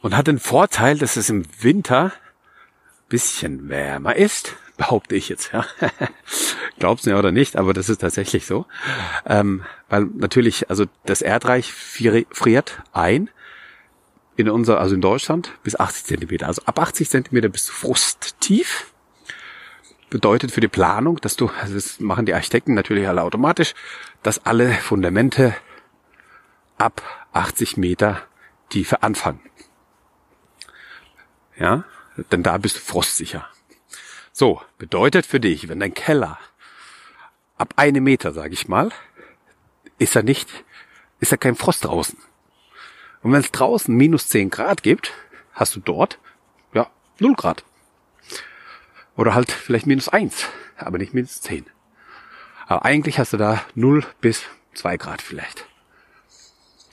Und 0.02 0.16
hat 0.16 0.28
den 0.28 0.40
Vorteil, 0.40 0.98
dass 0.98 1.16
es 1.16 1.30
im 1.30 1.46
Winter 1.62 2.12
bisschen 3.10 3.70
wärmer 3.70 4.16
ist, 4.16 4.56
behaupte 4.78 5.16
ich 5.16 5.30
jetzt, 5.30 5.52
ja. 5.54 5.66
Glaubt's 6.80 7.06
mir 7.06 7.18
oder 7.18 7.32
nicht, 7.32 7.58
aber 7.58 7.74
das 7.74 7.90
ist 7.90 8.02
tatsächlich 8.02 8.46
so. 8.46 8.66
Ähm, 9.26 9.64
weil 9.90 10.06
natürlich, 10.16 10.70
also 10.70 10.86
das 11.06 11.22
Erdreich 11.22 11.72
friert 11.72 12.82
ein 12.92 13.30
in 14.36 14.50
unser, 14.50 14.80
also 14.80 14.96
in 14.96 15.02
Deutschland 15.02 15.52
bis 15.64 15.80
80 15.80 16.06
Zentimeter. 16.06 16.48
Also 16.48 16.64
ab 16.66 16.80
80 16.80 17.10
Zentimeter 17.10 17.50
bist 17.50 17.70
du 17.70 17.74
frusttief. 17.74 18.94
Bedeutet 20.10 20.52
für 20.52 20.62
die 20.62 20.68
Planung, 20.68 21.20
dass 21.22 21.36
du, 21.36 21.50
also 21.60 21.74
das 21.74 22.00
machen 22.00 22.26
die 22.26 22.34
Architekten 22.34 22.74
natürlich 22.74 23.08
alle 23.08 23.24
automatisch, 23.24 23.74
dass 24.22 24.46
alle 24.46 24.72
Fundamente 24.74 25.56
ab 26.78 27.02
80 27.34 27.78
Meter 27.78 28.22
Tiefe 28.70 29.02
anfangen. 29.04 29.42
Ja, 31.58 31.84
denn 32.32 32.44
da 32.44 32.58
bist 32.58 32.78
du 32.78 32.80
frostsicher. 32.82 33.48
So, 34.32 34.62
bedeutet 34.78 35.26
für 35.26 35.40
dich, 35.40 35.68
wenn 35.68 35.80
dein 35.80 35.94
Keller 35.94 36.40
ab 37.58 37.74
einem 37.78 38.04
Meter, 38.04 38.34
sage 38.34 38.54
ich 38.54 38.68
mal, 38.68 38.92
ist 40.00 40.16
er 40.16 40.24
nicht, 40.24 40.50
ist 41.20 41.32
er 41.32 41.38
kein 41.38 41.56
Frost 41.56 41.86
draußen. 41.86 42.18
Und 43.24 43.32
wenn 43.32 43.40
es 43.40 43.52
draußen 43.52 43.96
minus 43.96 44.28
10 44.28 44.50
Grad 44.50 44.84
gibt, 44.84 45.14
hast 45.54 45.76
du 45.76 45.80
dort, 45.80 46.20
ja, 46.74 46.88
0 47.20 47.34
Grad. 47.36 47.64
Oder 49.16 49.34
halt 49.34 49.52
vielleicht 49.52 49.88
minus 49.88 50.10
1, 50.10 50.46
aber 50.78 50.98
nicht 50.98 51.14
minus 51.14 51.42
10. 51.42 51.66
Aber 52.68 52.86
eigentlich 52.86 53.20
hast 53.20 53.34
du 53.34 53.38
da 53.38 53.64
0 53.76 54.06
bis 54.20 54.44
2 54.76 54.98
Grad 54.98 55.22
vielleicht. 55.22 55.66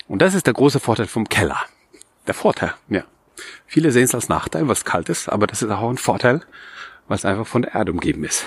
Und 0.07 0.23
das 0.23 0.35
ist 0.35 0.47
der 0.47 0.55
große 0.55 0.81
Vorteil 0.81 1.07
vom 1.07 1.29
Keller. 1.29 1.61
Der 2.27 2.35
Vorteil, 2.35 2.75
ja. 2.89 3.05
Viele 3.67 3.91
sehen 3.91 4.05
es 4.05 4.15
als 4.15 4.29
Nachteil, 4.29 4.69
was 4.69 4.85
kalt 4.85 5.09
ist, 5.09 5.29
aber 5.29 5.47
das 5.47 5.63
ist 5.63 5.71
auch 5.71 5.89
ein 5.89 5.97
Vorteil, 5.97 6.43
was 7.09 7.25
einfach 7.25 7.47
von 7.47 7.63
der 7.63 7.75
Erde 7.75 7.93
umgeben 7.93 8.25
ist. 8.25 8.45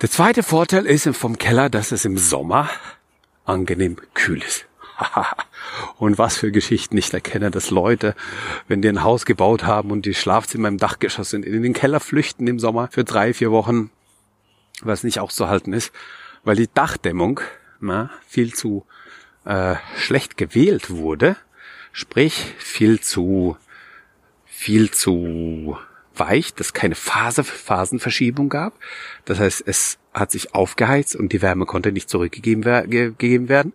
Der 0.00 0.10
zweite 0.10 0.42
Vorteil 0.42 0.86
ist 0.86 1.08
vom 1.14 1.36
Keller, 1.36 1.68
dass 1.68 1.92
es 1.92 2.04
im 2.04 2.16
Sommer 2.16 2.70
angenehm 3.44 3.96
kühl 4.14 4.42
ist. 4.42 4.66
Und 5.98 6.18
was 6.18 6.36
für 6.36 6.52
Geschichten 6.52 6.96
ich 6.96 7.12
erkenne, 7.12 7.50
dass 7.50 7.70
Leute, 7.70 8.14
wenn 8.68 8.82
die 8.82 8.88
ein 8.88 9.02
Haus 9.02 9.24
gebaut 9.24 9.64
haben 9.64 9.90
und 9.90 10.06
die 10.06 10.14
Schlafzimmer 10.14 10.68
im 10.68 10.78
Dachgeschoss 10.78 11.30
sind, 11.30 11.44
in 11.44 11.62
den 11.62 11.72
Keller 11.72 12.00
flüchten 12.00 12.46
im 12.46 12.58
Sommer 12.58 12.88
für 12.90 13.04
drei, 13.04 13.34
vier 13.34 13.50
Wochen, 13.50 13.90
was 14.82 15.04
nicht 15.04 15.20
auszuhalten 15.20 15.72
ist, 15.72 15.92
weil 16.44 16.56
die 16.56 16.68
Dachdämmung 16.72 17.40
na, 17.80 18.10
viel 18.26 18.54
zu 18.54 18.84
äh, 19.44 19.76
schlecht 19.96 20.36
gewählt 20.36 20.90
wurde, 20.90 21.36
sprich 21.92 22.54
viel 22.58 23.00
zu 23.00 23.56
viel 24.44 24.90
zu 24.90 25.78
weich, 26.14 26.52
dass 26.52 26.74
keine 26.74 26.94
Phase, 26.94 27.44
Phasenverschiebung 27.44 28.50
gab. 28.50 28.74
Das 29.24 29.40
heißt, 29.40 29.62
es 29.66 29.98
hat 30.12 30.30
sich 30.30 30.54
aufgeheizt 30.54 31.16
und 31.16 31.32
die 31.32 31.40
Wärme 31.40 31.64
konnte 31.64 31.92
nicht 31.92 32.10
zurückgegeben 32.10 32.64
werden. 32.64 33.72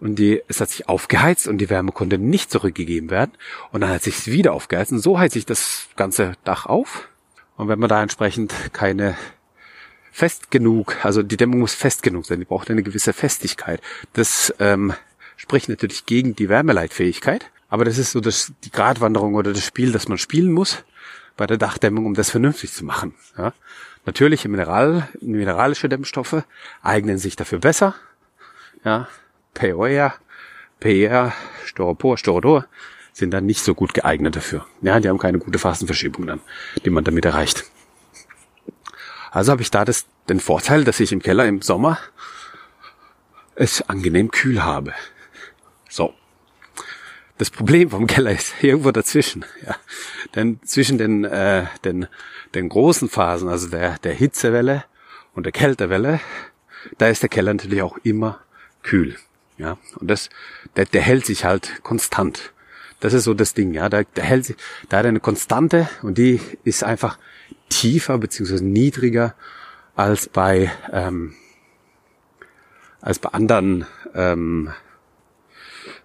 Und 0.00 0.16
die, 0.16 0.42
es 0.48 0.60
hat 0.60 0.70
sich 0.70 0.88
aufgeheizt 0.88 1.48
und 1.48 1.58
die 1.58 1.70
Wärme 1.70 1.92
konnte 1.92 2.18
nicht 2.18 2.50
zurückgegeben 2.50 3.10
werden. 3.10 3.32
Und 3.72 3.80
dann 3.80 3.90
hat 3.90 4.02
sich 4.02 4.26
wieder 4.26 4.52
aufgeheizt. 4.52 4.92
Und 4.92 5.00
so 5.00 5.18
heizt 5.18 5.34
sich 5.34 5.46
das 5.46 5.88
ganze 5.96 6.32
Dach 6.44 6.66
auf. 6.66 7.08
Und 7.56 7.68
wenn 7.68 7.78
man 7.78 7.88
da 7.88 8.02
entsprechend 8.02 8.54
keine 8.72 9.16
fest 10.12 10.50
genug, 10.50 11.04
also 11.04 11.22
die 11.22 11.36
Dämmung 11.36 11.60
muss 11.60 11.74
fest 11.74 12.02
genug 12.02 12.26
sein, 12.26 12.40
die 12.40 12.44
braucht 12.44 12.70
eine 12.70 12.82
gewisse 12.82 13.12
Festigkeit. 13.12 13.80
Das 14.12 14.52
ähm, 14.58 14.92
spricht 15.36 15.68
natürlich 15.68 16.06
gegen 16.06 16.34
die 16.34 16.48
Wärmeleitfähigkeit. 16.48 17.50
Aber 17.68 17.84
das 17.84 17.98
ist 17.98 18.12
so 18.12 18.20
das, 18.20 18.52
die 18.64 18.70
Gratwanderung 18.70 19.34
oder 19.34 19.52
das 19.52 19.64
Spiel, 19.64 19.92
das 19.92 20.08
man 20.08 20.18
spielen 20.18 20.52
muss 20.52 20.84
bei 21.36 21.46
der 21.46 21.56
Dachdämmung, 21.56 22.04
um 22.04 22.14
das 22.14 22.30
vernünftig 22.30 22.72
zu 22.72 22.84
machen. 22.84 23.14
Ja. 23.36 23.52
Natürliche 24.04 24.48
Mineral, 24.48 25.08
mineralische 25.20 25.88
Dämmstoffe 25.88 26.42
eignen 26.82 27.18
sich 27.18 27.36
dafür 27.36 27.58
besser. 27.58 27.94
Ja. 28.84 29.08
POR, 29.54 30.14
PR, 30.80 31.32
Styropor, 31.64 32.18
Styrodor 32.18 32.66
sind 33.12 33.32
dann 33.32 33.46
nicht 33.46 33.62
so 33.62 33.74
gut 33.74 33.94
geeignet 33.94 34.36
dafür. 34.36 34.66
Ja, 34.80 35.00
die 35.00 35.08
haben 35.08 35.18
keine 35.18 35.38
gute 35.38 35.58
Phasenverschiebung 35.58 36.26
dann, 36.26 36.40
die 36.84 36.90
man 36.90 37.04
damit 37.04 37.24
erreicht. 37.24 37.64
Also 39.30 39.52
habe 39.52 39.62
ich 39.62 39.70
da 39.70 39.84
das, 39.84 40.06
den 40.28 40.40
Vorteil, 40.40 40.84
dass 40.84 41.00
ich 41.00 41.12
im 41.12 41.20
Keller 41.20 41.46
im 41.46 41.62
Sommer 41.62 41.98
es 43.56 43.82
angenehm 43.88 44.30
kühl 44.30 44.62
habe. 44.62 44.94
So. 45.88 46.14
Das 47.38 47.50
Problem 47.50 47.90
vom 47.90 48.06
Keller 48.06 48.32
ist 48.32 48.54
irgendwo 48.62 48.90
dazwischen. 48.92 49.44
Ja. 49.66 49.76
Denn 50.34 50.60
zwischen 50.64 50.98
den, 50.98 51.24
äh, 51.24 51.66
den, 51.84 52.06
den 52.54 52.68
großen 52.68 53.08
Phasen, 53.08 53.48
also 53.48 53.68
der, 53.68 53.98
der 53.98 54.14
Hitzewelle 54.14 54.84
und 55.34 55.44
der 55.44 55.52
Kältewelle, 55.52 56.20
da 56.98 57.08
ist 57.08 57.22
der 57.22 57.28
Keller 57.28 57.52
natürlich 57.52 57.82
auch 57.82 57.98
immer 58.04 58.40
kühl. 58.82 59.16
Ja. 59.58 59.76
Und 59.96 60.08
das, 60.08 60.30
der, 60.76 60.86
der 60.86 61.02
hält 61.02 61.26
sich 61.26 61.44
halt 61.44 61.82
konstant. 61.82 62.52
Das 63.00 63.12
ist 63.12 63.24
so 63.24 63.34
das 63.34 63.54
Ding, 63.54 63.74
ja. 63.74 63.88
Der, 63.88 64.04
der 64.04 64.24
hält 64.24 64.46
sich, 64.46 64.56
da 64.88 64.98
hat 64.98 65.06
eine 65.06 65.20
Konstante 65.20 65.88
und 66.02 66.18
die 66.18 66.40
ist 66.64 66.82
einfach 66.82 67.18
tiefer 67.68 68.18
beziehungsweise 68.18 68.64
niedriger 68.64 69.34
als 69.94 70.28
bei 70.28 70.70
ähm, 70.92 71.34
als 73.00 73.18
bei 73.18 73.30
anderen 73.30 73.86
ähm, 74.14 74.72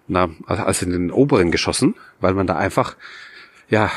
na, 0.06 0.30
als 0.46 0.82
in 0.82 0.90
den 0.90 1.10
oberen 1.10 1.50
Geschossen, 1.50 1.94
weil 2.20 2.34
man 2.34 2.46
da 2.46 2.56
einfach, 2.56 2.96
ja, 3.68 3.90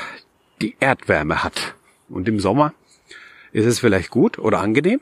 die 0.61 0.75
Erdwärme 0.79 1.43
hat. 1.43 1.75
Und 2.09 2.27
im 2.27 2.39
Sommer 2.39 2.73
ist 3.51 3.65
es 3.65 3.79
vielleicht 3.79 4.09
gut 4.09 4.39
oder 4.39 4.59
angenehm. 4.59 5.01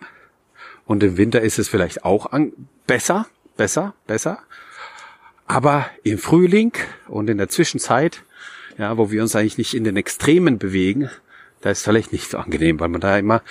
Und 0.85 1.03
im 1.03 1.17
Winter 1.17 1.41
ist 1.41 1.59
es 1.59 1.69
vielleicht 1.69 2.03
auch 2.03 2.31
an, 2.31 2.53
besser, 2.87 3.27
besser, 3.57 3.93
besser. 4.07 4.39
Aber 5.47 5.85
im 6.03 6.17
Frühling 6.17 6.73
und 7.07 7.29
in 7.29 7.37
der 7.37 7.49
Zwischenzeit, 7.49 8.23
ja, 8.77 8.97
wo 8.97 9.11
wir 9.11 9.21
uns 9.21 9.35
eigentlich 9.35 9.57
nicht 9.57 9.73
in 9.73 9.83
den 9.83 9.97
Extremen 9.97 10.57
bewegen, 10.57 11.09
da 11.61 11.69
ist 11.69 11.79
es 11.79 11.83
vielleicht 11.83 12.11
nicht 12.11 12.29
so 12.29 12.37
angenehm, 12.37 12.79
weil 12.79 12.89
man 12.89 13.01
da 13.01 13.17
immer, 13.17 13.41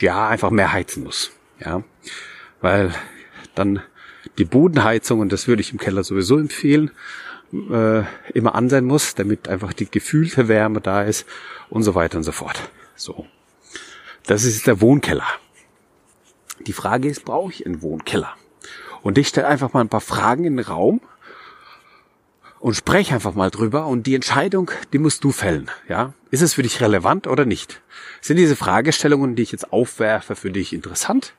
ja, 0.00 0.28
einfach 0.28 0.50
mehr 0.50 0.72
heizen 0.72 1.04
muss. 1.04 1.32
Ja, 1.60 1.82
weil 2.60 2.92
dann 3.54 3.82
die 4.38 4.44
Bodenheizung, 4.44 5.20
und 5.20 5.32
das 5.32 5.46
würde 5.46 5.62
ich 5.62 5.72
im 5.72 5.78
Keller 5.78 6.02
sowieso 6.02 6.38
empfehlen, 6.38 6.90
äh, 7.52 8.02
immer 8.32 8.54
an 8.54 8.68
sein 8.68 8.84
muss, 8.84 9.14
damit 9.14 9.48
einfach 9.48 9.72
die 9.72 9.90
gefühlte 9.90 10.48
Wärme 10.48 10.80
da 10.80 11.02
ist 11.02 11.26
und 11.70 11.84
so 11.84 11.94
weiter 11.94 12.18
und 12.18 12.24
so 12.24 12.32
fort. 12.32 12.70
So. 12.96 13.26
Das 14.26 14.44
ist 14.44 14.66
der 14.66 14.80
Wohnkeller. 14.80 15.26
Die 16.66 16.72
Frage 16.72 17.08
ist, 17.08 17.24
brauche 17.24 17.52
ich 17.52 17.66
einen 17.66 17.82
Wohnkeller? 17.82 18.34
Und 19.04 19.18
ich 19.18 19.28
stelle 19.28 19.46
einfach 19.46 19.74
mal 19.74 19.82
ein 19.82 19.90
paar 19.90 20.00
Fragen 20.00 20.44
in 20.44 20.56
den 20.56 20.64
Raum 20.64 21.02
und 22.58 22.74
spreche 22.74 23.14
einfach 23.14 23.34
mal 23.34 23.50
drüber 23.50 23.86
und 23.86 24.06
die 24.06 24.14
Entscheidung, 24.14 24.70
die 24.94 24.98
musst 24.98 25.22
du 25.24 25.30
fällen, 25.30 25.70
ja? 25.90 26.14
Ist 26.30 26.40
es 26.40 26.54
für 26.54 26.62
dich 26.62 26.80
relevant 26.80 27.26
oder 27.26 27.44
nicht? 27.44 27.82
Sind 28.22 28.38
diese 28.38 28.56
Fragestellungen, 28.56 29.36
die 29.36 29.42
ich 29.42 29.52
jetzt 29.52 29.74
aufwerfe, 29.74 30.34
für 30.34 30.50
dich 30.50 30.72
interessant? 30.72 31.34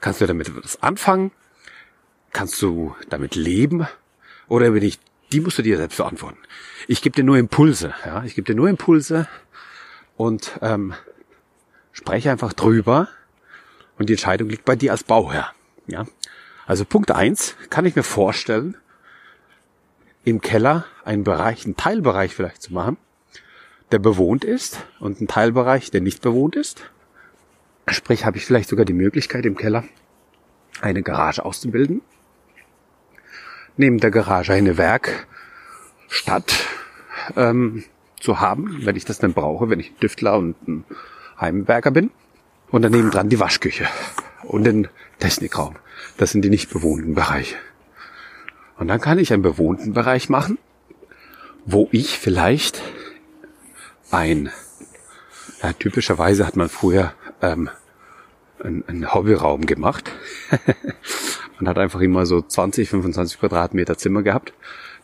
Kannst 0.00 0.22
du 0.22 0.26
damit 0.26 0.48
etwas 0.48 0.82
anfangen? 0.82 1.32
Kannst 2.32 2.62
du 2.62 2.96
damit 3.10 3.34
leben? 3.34 3.86
Oder 4.48 4.70
bin 4.70 4.82
ich, 4.82 4.98
die 5.32 5.42
musst 5.42 5.58
du 5.58 5.62
dir 5.62 5.76
selbst 5.76 5.98
beantworten. 5.98 6.38
Ich 6.88 7.02
gebe 7.02 7.14
dir 7.14 7.24
nur 7.24 7.36
Impulse, 7.36 7.92
ja. 8.06 8.24
Ich 8.24 8.34
gebe 8.34 8.46
dir 8.46 8.56
nur 8.56 8.70
Impulse 8.70 9.28
und 10.16 10.58
ähm, 10.62 10.94
spreche 11.92 12.30
einfach 12.30 12.54
drüber 12.54 13.08
und 13.98 14.08
die 14.08 14.14
Entscheidung 14.14 14.48
liegt 14.48 14.64
bei 14.64 14.76
dir 14.76 14.92
als 14.92 15.04
Bauherr. 15.04 15.52
Ja. 15.88 16.06
Also 16.66 16.84
Punkt 16.84 17.10
eins 17.10 17.56
kann 17.70 17.86
ich 17.86 17.96
mir 17.96 18.02
vorstellen, 18.02 18.76
im 20.24 20.40
Keller 20.40 20.84
einen 21.04 21.22
Bereich, 21.22 21.64
einen 21.64 21.76
Teilbereich 21.76 22.34
vielleicht 22.34 22.62
zu 22.62 22.74
machen, 22.74 22.96
der 23.92 24.00
bewohnt 24.00 24.44
ist 24.44 24.84
und 24.98 25.18
einen 25.18 25.28
Teilbereich, 25.28 25.90
der 25.92 26.00
nicht 26.00 26.20
bewohnt 26.20 26.56
ist. 26.56 26.90
Sprich, 27.86 28.24
habe 28.24 28.36
ich 28.36 28.44
vielleicht 28.44 28.68
sogar 28.68 28.84
die 28.84 28.92
Möglichkeit 28.92 29.46
im 29.46 29.56
Keller 29.56 29.84
eine 30.80 31.02
Garage 31.02 31.44
auszubilden 31.44 32.02
neben 33.76 33.98
der 33.98 34.10
Garage 34.10 34.52
eine 34.52 34.76
Werkstatt 34.76 36.54
ähm, 37.36 37.84
zu 38.20 38.40
haben, 38.40 38.80
wenn 38.84 38.96
ich 38.96 39.04
das 39.04 39.18
dann 39.18 39.34
brauche, 39.34 39.70
wenn 39.70 39.80
ich 39.80 39.90
ein 39.90 40.00
Düftler 40.00 40.36
und 40.38 40.56
ein 40.66 40.84
Heimwerker 41.40 41.90
bin. 41.90 42.10
Und 42.70 42.82
daneben 42.82 43.10
dran 43.10 43.28
die 43.28 43.38
Waschküche 43.38 43.86
und 44.42 44.64
den 44.64 44.88
Technikraum. 45.20 45.76
Das 46.16 46.30
sind 46.30 46.42
die 46.42 46.50
nicht 46.50 46.70
bewohnten 46.70 47.14
Bereiche. 47.14 47.56
Und 48.78 48.88
dann 48.88 49.00
kann 49.00 49.18
ich 49.18 49.32
einen 49.32 49.42
bewohnten 49.42 49.92
Bereich 49.92 50.28
machen, 50.28 50.58
wo 51.64 51.88
ich 51.92 52.18
vielleicht 52.18 52.82
ein, 54.10 54.50
ja, 55.62 55.72
typischerweise 55.72 56.46
hat 56.46 56.56
man 56.56 56.68
früher 56.68 57.12
ähm, 57.42 57.70
einen, 58.62 58.84
einen 58.86 59.14
Hobbyraum 59.14 59.66
gemacht. 59.66 60.12
man 61.58 61.68
hat 61.68 61.78
einfach 61.78 62.00
immer 62.00 62.26
so 62.26 62.40
20, 62.40 62.88
25 62.88 63.40
Quadratmeter 63.40 63.96
Zimmer 63.96 64.22
gehabt. 64.22 64.52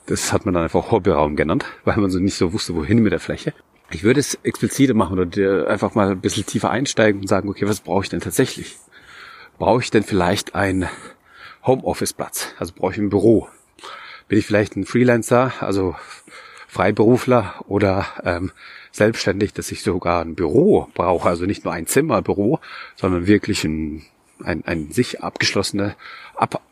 Das 0.07 0.33
hat 0.33 0.45
man 0.45 0.55
dann 0.55 0.65
einfach 0.65 0.91
Hobbyraum 0.91 1.37
genannt, 1.37 1.65
weil 1.85 1.97
man 1.97 2.11
so 2.11 2.19
nicht 2.19 2.37
so 2.37 2.53
wusste, 2.53 2.75
wohin 2.75 3.03
mit 3.03 3.13
der 3.13 3.21
Fläche. 3.21 3.55
Ich 3.91 4.05
würde 4.05 4.21
es 4.21 4.39
expliziter 4.43 4.95
machen 4.95 5.19
oder 5.19 5.69
einfach 5.69 5.95
mal 5.95 6.11
ein 6.11 6.21
bisschen 6.21 6.47
tiefer 6.47 6.71
einsteigen 6.71 7.21
und 7.21 7.27
sagen, 7.27 7.49
okay, 7.49 7.69
was 7.69 7.81
brauche 7.81 8.05
ich 8.05 8.09
denn 8.09 8.21
tatsächlich? 8.21 8.79
Brauche 9.59 9.83
ich 9.83 9.91
denn 9.91 10.03
vielleicht 10.03 10.55
einen 10.55 10.89
Homeoffice-Platz? 11.65 12.55
Also 12.59 12.73
brauche 12.75 12.93
ich 12.93 12.99
ein 12.99 13.11
Büro? 13.11 13.49
Bin 14.29 14.39
ich 14.39 14.47
vielleicht 14.47 14.77
ein 14.77 14.87
Freelancer, 14.87 15.53
also 15.61 15.95
Freiberufler 16.69 17.57
oder 17.69 18.07
ähm, 18.25 18.51
selbstständig, 18.93 19.53
dass 19.53 19.71
ich 19.73 19.83
sogar 19.83 20.25
ein 20.25 20.35
Büro 20.35 20.89
brauche, 20.95 21.29
also 21.29 21.45
nicht 21.45 21.65
nur 21.65 21.75
ein 21.75 21.87
Zimmerbüro, 21.87 22.61
sondern 22.97 23.27
wirklich 23.27 23.65
ein, 23.65 24.05
ein, 24.43 24.65
ein 24.65 24.91
sich 24.91 25.23
abgeschlossene 25.23 25.97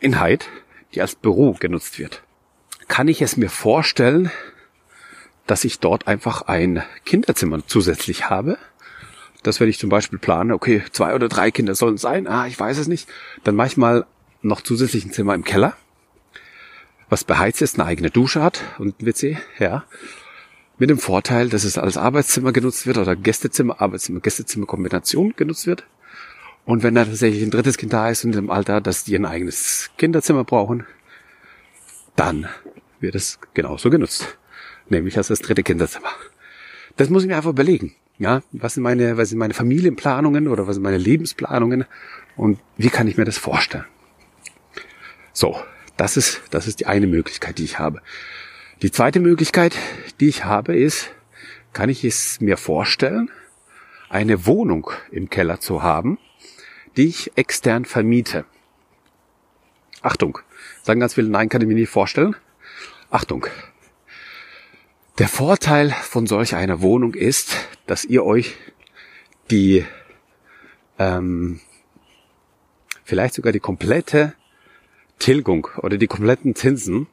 Einheit, 0.03 0.49
die 0.95 1.03
als 1.03 1.15
Büro 1.15 1.53
genutzt 1.53 1.99
wird. 1.99 2.23
Kann 2.89 3.09
ich 3.09 3.23
es 3.23 3.37
mir 3.37 3.51
vorstellen, 3.51 4.31
dass 5.47 5.65
ich 5.65 5.81
dort 5.81 6.07
einfach 6.07 6.43
ein 6.43 6.83
Kinderzimmer 7.05 7.67
zusätzlich 7.67 8.31
habe. 8.31 8.57
Dass 9.43 9.61
wenn 9.61 9.69
ich 9.69 9.79
zum 9.79 9.91
Beispiel 9.91 10.19
plane, 10.19 10.55
okay, 10.55 10.83
zwei 10.93 11.15
oder 11.15 11.29
drei 11.29 11.51
Kinder 11.51 11.75
sollen 11.75 11.95
es 11.95 12.03
sein, 12.03 12.27
ah, 12.27 12.47
ich 12.47 12.59
weiß 12.59 12.79
es 12.79 12.89
nicht, 12.89 13.09
dann 13.45 13.57
manchmal 13.57 14.07
noch 14.43 14.61
zusätzlich 14.61 15.05
ein 15.05 15.13
Zimmer 15.13 15.35
im 15.35 15.45
Keller, 15.45 15.77
was 17.09 17.25
beheizt 17.25 17.63
ist, 17.63 17.79
eine 17.79 17.89
eigene 17.89 18.11
Dusche 18.11 18.43
hat 18.43 18.63
und 18.79 19.01
ein 19.01 19.07
WC, 19.07 19.39
ja. 19.59 19.85
Mit 20.79 20.89
dem 20.89 20.99
Vorteil, 20.99 21.51
dass 21.51 21.65
es 21.65 21.77
als 21.77 21.97
Arbeitszimmer 21.97 22.53
genutzt 22.53 22.87
wird 22.87 22.97
oder 22.97 23.15
Gästezimmer, 23.15 23.81
Arbeitszimmer, 23.81 24.21
Gästezimmer 24.21 24.67
Kombination 24.67 25.35
genutzt 25.37 25.67
wird. 25.67 25.85
Und 26.65 26.83
wenn 26.83 26.95
da 26.95 27.05
tatsächlich 27.05 27.43
ein 27.43 27.51
drittes 27.51 27.77
Kind 27.77 27.93
da 27.93 28.09
ist 28.09 28.25
und 28.25 28.35
im 28.35 28.51
Alter, 28.51 28.81
dass 28.81 29.05
die 29.05 29.15
ein 29.15 29.27
eigenes 29.27 29.91
Kinderzimmer 29.99 30.45
brauchen, 30.45 30.87
dann 32.17 32.49
wird 33.01 33.15
es 33.15 33.39
genauso 33.53 33.91
genutzt 33.91 34.39
nämlich 34.91 35.17
als 35.17 35.29
das 35.29 35.41
dritte 35.41 35.63
Kinderzimmer. 35.63 36.11
Das 36.97 37.09
muss 37.09 37.23
ich 37.23 37.29
mir 37.29 37.37
einfach 37.37 37.51
überlegen. 37.51 37.95
Ja, 38.21 38.43
was 38.53 38.75
sind 38.75 38.83
meine, 38.83 39.17
was 39.17 39.31
sind 39.31 39.39
meine 39.39 39.55
Familienplanungen 39.55 40.47
oder 40.47 40.67
was 40.67 40.75
sind 40.75 40.83
meine 40.83 40.99
Lebensplanungen 40.99 41.87
und 42.37 42.61
wie 42.77 42.91
kann 42.91 43.09
ich 43.09 43.17
mir 43.17 43.25
das 43.25 43.39
vorstellen? 43.39 43.87
So, 45.33 45.57
das 45.97 46.19
ist, 46.19 46.43
das 46.51 46.67
ist 46.67 46.81
die 46.81 46.87
eine 46.87 47.07
Möglichkeit, 47.07 47.57
die 47.57 47.65
ich 47.65 47.79
habe. 47.79 48.03
Die 48.83 48.91
zweite 48.91 49.21
Möglichkeit, 49.21 49.75
die 50.21 50.29
ich 50.29 50.45
habe, 50.45 50.77
ist, 50.77 51.11
kann 51.73 51.89
ich 51.89 52.05
es 52.05 52.43
mir 52.43 52.59
vorstellen, 52.59 53.31
eine 54.11 54.45
Wohnung 54.45 54.91
im 55.11 55.31
Keller 55.31 55.59
zu 55.61 55.83
haben, 55.83 56.19
die 56.99 57.07
ich 57.07 57.33
extern 57.39 57.87
vermiete. 57.87 58.45
Achtung, 60.03 60.41
sagen 60.83 61.01
ganz 61.01 61.15
viele, 61.15 61.31
nein, 61.31 61.49
kann 61.49 61.63
ich 61.63 61.69
mir 61.69 61.75
nicht 61.75 61.89
vorstellen. 61.89 62.37
Achtung, 63.09 63.47
der 65.21 65.29
Vorteil 65.29 65.91
von 65.91 66.27
solch 66.27 66.55
einer 66.55 66.81
Wohnung 66.81 67.13
ist, 67.13 67.55
dass 67.87 68.07
ihr 68.07 68.25
euch 68.25 68.57
die 69.51 69.85
ähm, 70.99 71.61
vielleicht 73.05 73.35
sogar 73.35 73.53
die 73.53 73.61
komplette 73.61 74.33
Tilgung 75.19 75.69
oder 75.77 75.99
die 75.99 76.07
kompletten 76.07 76.55
Zinsen 76.55 77.07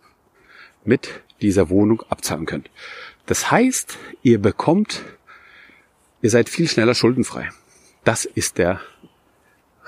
mit 0.86 1.22
dieser 1.42 1.70
Wohnung 1.70 2.02
abzahlen 2.08 2.46
könnt. 2.46 2.70
Das 3.26 3.52
heißt, 3.52 3.98
ihr 4.24 4.42
bekommt, 4.42 5.04
ihr 6.22 6.30
seid 6.30 6.48
viel 6.48 6.70
schneller 6.70 6.96
schuldenfrei. 6.96 7.50
Das 8.06 8.24
ist 8.24 8.58
der 8.58 8.80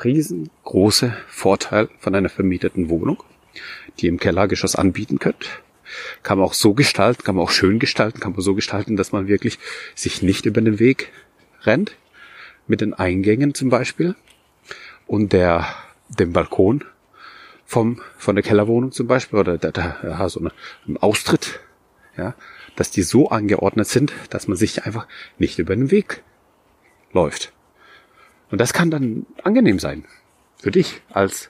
riesengroße 0.04 1.16
Vorteil 1.30 1.88
von 2.00 2.14
einer 2.16 2.28
vermieteten 2.28 2.90
Wohnung, 2.90 3.24
die 3.98 4.08
ihr 4.08 4.12
im 4.12 4.20
Kellergeschoss 4.20 4.76
anbieten 4.76 5.20
könnt. 5.20 5.62
Kann 6.24 6.38
man 6.38 6.48
auch 6.48 6.54
so 6.54 6.74
gestalten, 6.74 7.24
kann 7.24 7.36
man 7.36 7.44
auch 7.44 7.52
schön 7.52 7.80
gestalten, 7.80 8.20
kann 8.20 8.34
man 8.34 8.42
so 8.42 8.56
gestalten, 8.56 8.96
dass 8.96 9.12
man 9.12 9.28
wirklich 9.28 9.60
sich 9.96 10.22
nicht 10.22 10.46
über 10.46 10.62
den 10.62 10.80
Weg 10.80 11.12
rennt. 11.64 11.96
Mit 12.68 12.82
den 12.82 12.94
Eingängen 12.94 13.54
zum 13.54 13.70
Beispiel. 13.70 14.16
Und 15.08 15.34
der, 15.34 15.68
dem 16.10 16.34
Balkon 16.34 16.84
vom, 17.66 18.02
von 18.18 18.36
der 18.36 18.44
Kellerwohnung 18.44 18.92
zum 18.92 19.08
Beispiel, 19.08 19.40
oder 19.40 19.58
der, 19.58 19.72
der, 19.72 19.98
ja, 20.04 20.30
so 20.30 20.40
eine, 20.40 20.52
ein 20.88 20.98
Austritt, 20.98 21.60
ja, 22.18 22.36
dass 22.76 22.92
die 22.92 23.04
so 23.04 23.30
angeordnet 23.30 23.88
sind, 23.88 24.14
dass 24.30 24.48
man 24.48 24.58
sich 24.58 24.86
einfach 24.86 25.08
nicht 25.38 25.60
über 25.60 25.76
den 25.76 25.92
Weg 25.92 26.24
läuft. 27.12 27.54
Und 28.52 28.60
das 28.60 28.74
kann 28.74 28.92
dann 28.92 29.26
angenehm 29.44 29.80
sein. 29.80 30.06
Für 30.58 30.72
dich 30.72 31.02
als 31.12 31.50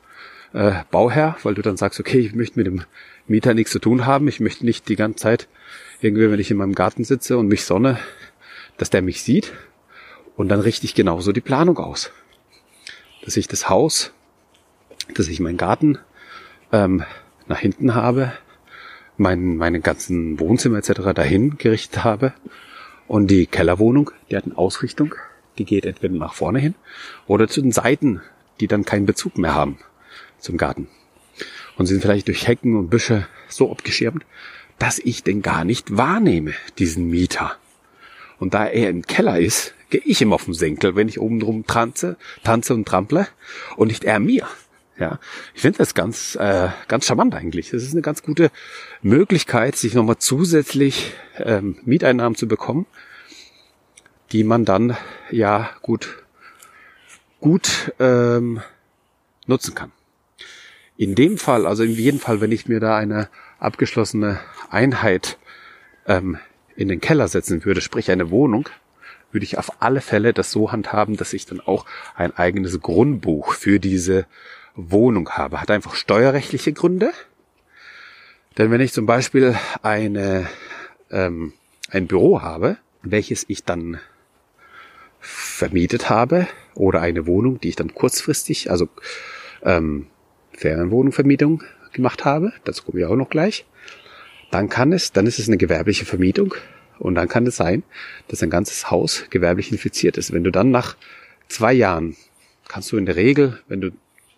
äh, 0.54 0.84
Bauherr, 0.92 1.38
weil 1.44 1.54
du 1.54 1.62
dann 1.62 1.78
sagst, 1.78 2.00
okay, 2.00 2.20
ich 2.20 2.34
möchte 2.34 2.58
mit 2.58 2.68
dem 2.68 2.84
Mieter 3.28 3.54
nichts 3.54 3.72
zu 3.72 3.80
tun 3.80 4.06
haben. 4.06 4.28
Ich 4.28 4.40
möchte 4.40 4.66
nicht 4.66 4.90
die 4.90 4.96
ganze 4.96 5.18
Zeit 5.18 5.48
irgendwie, 6.02 6.30
wenn 6.30 6.40
ich 6.40 6.52
in 6.52 6.58
meinem 6.58 6.76
Garten 6.76 7.04
sitze 7.04 7.38
und 7.38 7.48
mich 7.48 7.66
sonne, 7.66 8.00
dass 8.78 8.90
der 8.90 9.02
mich 9.02 9.22
sieht. 9.24 9.54
Und 10.36 10.50
dann 10.50 10.60
richte 10.60 10.86
ich 10.86 10.96
genauso 10.96 11.32
die 11.32 11.42
Planung 11.42 11.78
aus. 11.78 12.12
Dass 13.24 13.38
ich 13.38 13.48
das 13.48 13.70
Haus, 13.70 14.14
dass 15.14 15.28
ich 15.28 15.40
meinen 15.40 15.58
Garten 15.58 16.00
ähm, 16.72 17.04
nach 17.48 17.60
hinten 17.60 17.94
habe, 17.94 18.32
mein, 19.18 19.58
meine 19.58 19.82
ganzen 19.82 20.40
Wohnzimmer 20.40 20.78
etc. 20.78 21.14
dahin 21.14 21.58
gerichtet 21.58 22.04
habe. 22.04 22.34
Und 23.08 23.28
die 23.28 23.48
Kellerwohnung, 23.48 24.12
die 24.30 24.38
hat 24.38 24.46
eine 24.46 24.58
Ausrichtung, 24.58 25.16
die 25.58 25.66
geht 25.66 25.86
entweder 25.86 26.14
nach 26.14 26.34
vorne 26.34 26.60
hin 26.60 26.76
oder 27.28 27.48
zu 27.48 27.62
den 27.62 27.72
Seiten, 27.72 28.22
die 28.60 28.68
dann 28.68 28.86
keinen 28.86 29.06
Bezug 29.06 29.38
mehr 29.38 29.56
haben 29.56 29.80
zum 30.40 30.58
Garten 30.58 30.88
und 31.78 31.86
sind 31.86 32.02
vielleicht 32.02 32.28
durch 32.28 32.48
Hecken 32.48 32.76
und 32.76 32.90
Büsche 32.90 33.28
so 33.48 33.72
abgeschirmt, 33.72 34.26
dass 34.78 35.00
ich 35.00 35.24
den 35.24 35.42
gar 35.42 35.66
nicht 35.66 35.98
wahrnehme, 35.98 36.54
diesen 36.78 37.10
Mieter. 37.10 37.56
Und 38.40 38.54
da 38.54 38.66
er 38.66 38.90
im 38.90 39.02
Keller 39.02 39.40
ist, 39.40 39.74
gehe 39.90 40.02
ich 40.06 40.22
ihm 40.22 40.34
auf 40.34 40.46
den 40.46 40.54
Senkel, 40.54 40.96
wenn 40.96 41.10
ich 41.10 41.20
oben 41.20 41.40
drum 41.40 41.66
tanze, 41.66 42.18
tanze 42.44 42.74
und 42.74 42.88
trample 42.88 43.28
und 43.76 43.88
nicht 43.88 44.04
er 44.04 44.20
mir. 44.20 44.48
Ja, 44.98 45.20
ich 45.54 45.62
finde 45.62 45.78
das 45.78 45.94
ganz, 45.94 46.36
äh, 46.36 46.70
ganz 46.90 47.06
charmant 47.06 47.34
eigentlich. 47.34 47.70
Das 47.72 47.84
ist 47.84 47.94
eine 47.94 48.02
ganz 48.02 48.22
gute 48.22 48.52
Möglichkeit, 49.02 49.78
sich 49.78 49.94
nochmal 49.94 50.18
zusätzlich 50.18 51.14
ähm, 51.38 51.78
Mieteinnahmen 51.86 52.36
zu 52.36 52.50
bekommen, 52.50 52.86
die 54.34 54.44
man 54.44 54.66
dann 54.66 54.98
ja 55.32 55.70
gut, 55.82 56.24
gut 57.40 57.94
ähm, 58.00 58.62
nutzen 59.48 59.74
kann. 59.74 59.94
In 61.00 61.16
dem 61.16 61.38
Fall, 61.38 61.66
also 61.66 61.84
in 61.84 61.94
jedem 61.94 62.20
Fall, 62.20 62.42
wenn 62.42 62.52
ich 62.52 62.68
mir 62.68 62.82
da 62.82 62.98
eine 62.98 63.30
abgeschlossene 63.58 64.38
Einheit 64.70 65.38
ähm, 66.06 66.38
in 66.76 66.90
den 66.90 67.00
Keller 67.00 67.30
setzen 67.30 67.64
würde, 67.64 67.80
sprich 67.80 68.12
eine 68.12 68.32
Wohnung, 68.32 68.68
würde 69.32 69.46
ich 69.46 69.58
auf 69.58 69.82
alle 69.82 70.02
Fälle 70.02 70.34
das 70.34 70.52
so 70.52 70.74
handhaben, 70.74 71.16
dass 71.16 71.32
ich 71.32 71.46
dann 71.46 71.62
auch 71.62 71.86
ein 72.16 72.36
eigenes 72.36 72.82
Grundbuch 72.82 73.54
für 73.54 73.80
diese 73.80 74.26
Wohnung 74.76 75.30
habe. 75.30 75.62
Hat 75.62 75.72
einfach 75.72 75.96
steuerrechtliche 75.96 76.74
Gründe. 76.74 77.14
Denn 78.58 78.70
wenn 78.70 78.82
ich 78.82 78.92
zum 78.92 79.06
Beispiel 79.06 79.56
eine, 79.82 80.50
ähm, 81.12 81.54
ein 81.90 82.08
Büro 82.08 82.42
habe, 82.42 82.76
welches 83.04 83.46
ich 83.48 83.64
dann 83.64 84.02
vermietet 85.22 86.10
habe, 86.10 86.46
oder 86.76 87.00
eine 87.00 87.26
Wohnung, 87.26 87.62
die 87.62 87.70
ich 87.70 87.78
dann 87.78 87.94
kurzfristig, 87.94 88.70
also 88.70 88.90
ähm, 89.64 90.08
Ferienwohnungsvermietung 90.60 91.64
gemacht 91.94 92.26
habe, 92.26 92.54
dazu 92.66 92.84
komme 92.84 93.00
ich 93.00 93.06
auch 93.06 93.16
noch 93.16 93.30
gleich, 93.30 93.66
dann 94.52 94.70
kann 94.70 94.94
es, 94.94 95.12
dann 95.12 95.26
ist 95.26 95.40
es 95.40 95.48
eine 95.48 95.58
gewerbliche 95.58 96.06
Vermietung 96.06 96.54
und 97.00 97.16
dann 97.16 97.28
kann 97.28 97.48
es 97.48 97.56
sein, 97.56 97.84
dass 98.28 98.44
ein 98.44 98.50
ganzes 98.50 98.92
Haus 98.92 99.26
gewerblich 99.30 99.72
infiziert 99.72 100.18
ist. 100.18 100.34
Wenn 100.34 100.44
du 100.44 100.52
dann 100.52 100.70
nach 100.70 100.98
zwei 101.48 101.74
Jahren, 101.74 102.16
kannst 102.68 102.92
du 102.92 102.98
in 102.98 103.06
der 103.06 103.16
Regel, 103.16 103.60
wenn 103.68 103.82
du 103.82 103.92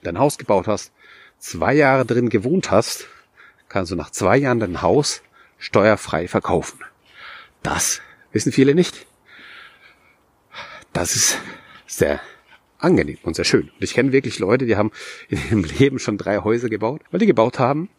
dein 0.04 0.20
Haus 0.20 0.38
gebaut 0.38 0.68
hast, 0.68 0.92
zwei 1.40 1.74
Jahre 1.74 2.06
drin 2.06 2.30
gewohnt 2.30 2.70
hast, 2.70 3.08
kannst 3.68 3.92
du 3.92 3.96
nach 3.96 4.12
zwei 4.12 4.38
Jahren 4.38 4.60
dein 4.60 4.82
Haus 4.82 5.24
steuerfrei 5.58 6.28
verkaufen. 6.28 6.80
Das 7.64 8.02
wissen 8.32 8.52
viele 8.52 8.76
nicht. 8.76 9.08
Das 10.94 11.16
ist 11.16 11.38
sehr 11.88 12.20
angenehm 12.82 13.18
und 13.24 13.36
sehr 13.36 13.46
schön. 13.46 13.70
Und 13.70 13.84
ich 13.84 13.94
kenne 13.94 14.12
wirklich 14.12 14.40
Leute, 14.40 14.66
die 14.66 14.76
haben 14.76 14.92
in 15.30 15.38
ihrem 15.38 15.64
Leben 15.64 16.00
schon 16.00 16.18
drei 16.18 16.40
Häuser 16.40 16.70
gebaut, 16.70 17.02
weil 17.12 17.20
die 17.20 17.26
gebaut 17.26 17.60
haben, 17.60 17.90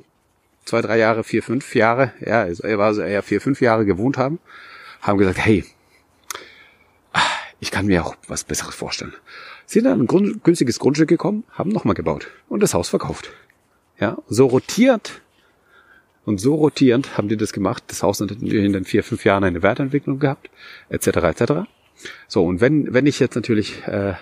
zwei, 0.64 0.83
drei 0.83 0.99
Jahre, 0.99 1.25
vier, 1.25 1.42
fünf 1.42 1.75
Jahre, 1.75 2.12
ja, 2.21 2.47
war 2.79 2.95
so 2.95 3.03
eher 3.03 3.23
vier, 3.23 3.40
fünf 3.40 3.61
Jahre 3.61 3.85
gewohnt 3.85 4.18
haben, 4.18 4.38
haben 5.01 5.18
gesagt, 5.18 5.38
hey, 5.38 5.64
ich 7.61 7.71
kann 7.71 7.87
mir 7.87 8.05
auch 8.05 8.16
was 8.27 8.45
Besseres 8.45 8.75
vorstellen. 8.75 9.14
Sind 9.66 9.85
dann 9.85 10.01
ein 10.01 10.40
günstiges 10.42 10.81
Grundstück 10.81 11.09
gekommen, 11.09 11.45
haben 11.53 11.71
nochmal 11.71 11.95
gebaut 11.95 12.29
und 12.49 12.61
das 12.61 12.75
Haus 12.75 12.88
verkauft. 12.88 13.31
Ja, 14.01 14.18
so 14.29 14.47
rotiert 14.47 15.23
und 16.25 16.40
so 16.40 16.57
rotierend 16.57 17.16
haben 17.16 17.29
die 17.29 17.37
das 17.37 17.53
gemacht. 17.53 17.85
Das 17.87 18.03
Haus 18.03 18.21
hat 18.21 18.33
in 18.33 18.73
den 18.73 18.85
vier, 18.85 19.05
fünf 19.05 19.25
Jahren 19.25 19.45
eine 19.45 19.62
Wertentwicklung 19.62 20.18
gehabt, 20.18 20.51
etc. 20.88 21.07
etc. 21.07 21.53
So, 22.27 22.45
und 22.45 22.61
wenn, 22.61 22.92
wenn 22.92 23.07
ich 23.07 23.21
jetzt 23.21 23.37
natürlich 23.37 23.87
äh, 23.87 24.14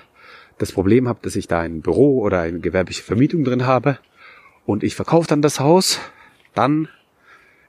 das 0.61 0.73
Problem 0.73 1.09
habe, 1.09 1.21
dass 1.23 1.37
ich 1.37 1.49
da 1.49 1.61
ein 1.61 1.81
Büro 1.81 2.21
oder 2.21 2.41
eine 2.43 2.61
gewerbliche 2.61 3.03
Vermietung 3.03 3.45
drin 3.45 3.65
habe 3.65 3.99
und 4.67 4.85
ich 4.85 4.95
verkaufe 4.95 5.27
dann 5.27 5.43
das 5.43 5.59
Haus, 5.59 5.99
dann 6.55 6.89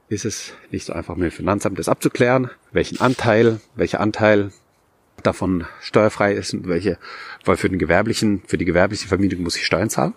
ist 0.10 0.25
es 0.25 0.54
nicht 0.71 0.86
so 0.86 0.93
einfach 0.93 1.15
mit 1.15 1.32
dem 1.32 1.36
Finanzamt 1.36 1.80
das 1.80 1.88
abzuklären, 1.88 2.51
welchen 2.73 2.99
Anteil, 2.99 3.62
welcher 3.75 4.01
Anteil 4.01 4.51
davon 5.23 5.65
steuerfrei 5.80 6.34
ist 6.34 6.54
und 6.54 6.67
welche, 6.67 6.97
weil 7.45 7.56
für 7.56 7.69
den 7.69 7.80
gewerblichen, 7.80 8.41
für 8.45 8.58
die 8.58 8.65
gewerbliche 8.65 9.08
Vermietung 9.08 9.41
muss 9.41 9.56
ich 9.56 9.65
Steuern 9.65 9.89
zahlen. 9.89 10.13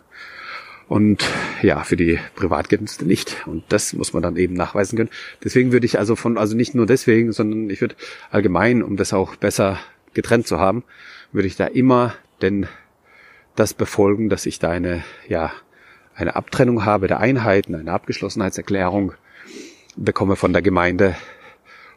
Und 0.89 1.25
ja, 1.63 1.83
für 1.85 1.97
die 1.97 2.19
Privatgenutzte 2.35 3.07
nicht. 3.07 3.47
Und 3.47 3.65
das 3.69 3.93
muss 3.93 4.13
man 4.13 4.23
dann 4.23 4.37
eben 4.37 4.55
nachweisen 4.55 4.97
können. 4.97 5.11
Deswegen 5.43 5.73
würde 5.73 5.87
ich 5.87 5.99
also 5.99 6.17
von, 6.17 6.37
also 6.37 6.57
nicht 6.57 6.75
nur 6.75 6.87
deswegen, 6.87 7.33
sondern 7.33 7.71
ich 7.71 7.81
würde 7.81 7.95
allgemein, 8.31 8.83
um 8.83 8.97
das 8.97 9.13
auch 9.13 9.37
besser 9.37 9.79
getrennt 10.13 10.47
zu 10.47 10.59
haben, 10.59 10.85
würde 11.33 11.49
ich 11.49 11.57
da 11.57 11.67
immer 11.67 12.15
denn 12.45 12.67
das 13.57 13.75
befolgen, 13.75 14.29
dass 14.29 14.47
ich 14.47 14.59
da 14.59 14.71
eine, 14.71 15.03
ja, 15.29 15.53
eine 16.15 16.37
Abtrennung 16.37 16.85
habe 16.85 17.09
der 17.09 17.21
Einheiten, 17.21 17.75
eine 17.75 17.93
Abgeschlossenheitserklärung 17.93 19.15
bekomme 19.97 20.37
von 20.37 20.53
der 20.53 20.63
Gemeinde 20.63 21.17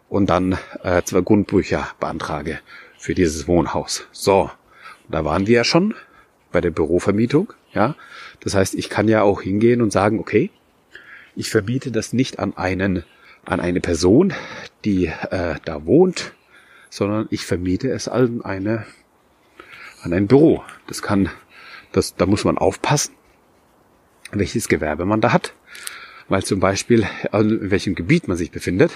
und 0.10 0.30
dann 0.30 0.58
äh, 0.84 1.02
zwei 1.04 1.22
Grundbücher 1.22 1.90
beantrage 2.00 2.60
für 2.98 3.14
dieses 3.14 3.48
Wohnhaus. 3.48 4.08
So, 4.12 4.50
da 5.10 5.26
waren 5.26 5.48
wir 5.48 5.58
ja 5.58 5.64
schon 5.64 5.94
bei 6.52 6.62
der 6.62 6.72
Bürovermietung. 6.72 7.54
Ja, 7.74 7.96
das 8.40 8.56
heißt, 8.56 8.76
ich 8.76 8.90
kann 8.90 9.08
ja 9.08 9.22
auch 9.22 9.42
hingehen 9.42 9.82
und 9.82 9.92
sagen, 9.92 10.20
okay, 10.20 10.50
ich 11.36 11.50
vermiete 11.50 11.92
das 11.92 12.14
nicht 12.14 12.40
an 12.40 12.56
einen 12.56 13.04
an 13.46 13.60
eine 13.62 13.80
Person, 13.80 14.34
die 14.84 15.06
äh, 15.06 15.56
da 15.64 15.86
wohnt, 15.86 16.34
sondern 16.90 17.28
ich 17.30 17.46
vermiete 17.46 17.90
es 17.90 18.08
an 18.08 18.42
eine 18.42 18.86
an 20.08 20.14
ein 20.14 20.28
Büro. 20.28 20.64
Das 20.88 21.02
kann, 21.02 21.30
das 21.92 22.16
da 22.16 22.26
muss 22.26 22.44
man 22.44 22.58
aufpassen, 22.58 23.14
welches 24.32 24.68
Gewerbe 24.68 25.06
man 25.06 25.22
da 25.22 25.32
hat 25.34 25.54
weil 26.30 26.44
zum 26.44 26.60
Beispiel 26.60 27.08
in 27.32 27.72
welchem 27.72 27.96
Gebiet 27.96 28.28
man 28.28 28.38
sich 28.38 28.52
befindet. 28.52 28.92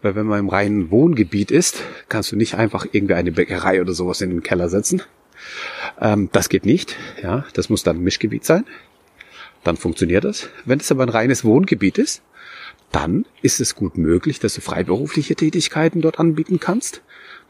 Weil 0.00 0.14
wenn 0.14 0.26
man 0.26 0.40
im 0.40 0.48
reinen 0.48 0.90
Wohngebiet 0.90 1.50
ist, 1.50 1.82
kannst 2.08 2.32
du 2.32 2.36
nicht 2.36 2.54
einfach 2.54 2.86
irgendwie 2.90 3.14
eine 3.14 3.32
Bäckerei 3.32 3.80
oder 3.80 3.92
sowas 3.92 4.20
in 4.20 4.30
den 4.30 4.42
Keller 4.42 4.68
setzen. 4.68 5.02
Ähm, 6.00 6.28
das 6.32 6.48
geht 6.48 6.64
nicht. 6.66 6.96
Ja, 7.22 7.44
das 7.52 7.68
muss 7.68 7.82
dann 7.82 7.98
ein 7.98 8.02
Mischgebiet 8.02 8.44
sein. 8.44 8.64
Dann 9.64 9.76
funktioniert 9.76 10.24
das. 10.24 10.48
Wenn 10.64 10.80
es 10.80 10.90
aber 10.90 11.04
ein 11.04 11.08
reines 11.08 11.44
Wohngebiet 11.44 11.98
ist, 11.98 12.22
dann 12.90 13.26
ist 13.42 13.60
es 13.60 13.74
gut 13.74 13.96
möglich, 13.96 14.38
dass 14.38 14.54
du 14.54 14.60
freiberufliche 14.60 15.34
Tätigkeiten 15.34 16.00
dort 16.00 16.18
anbieten 16.18 16.60
kannst. 16.60 17.02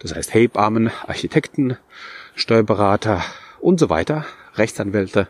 Das 0.03 0.15
heißt 0.15 0.35
Hebammen, 0.35 0.91
Architekten, 1.07 1.79
Steuerberater 2.35 3.23
und 3.61 3.79
so 3.79 3.89
weiter, 3.89 4.27
Rechtsanwälte. 4.57 5.29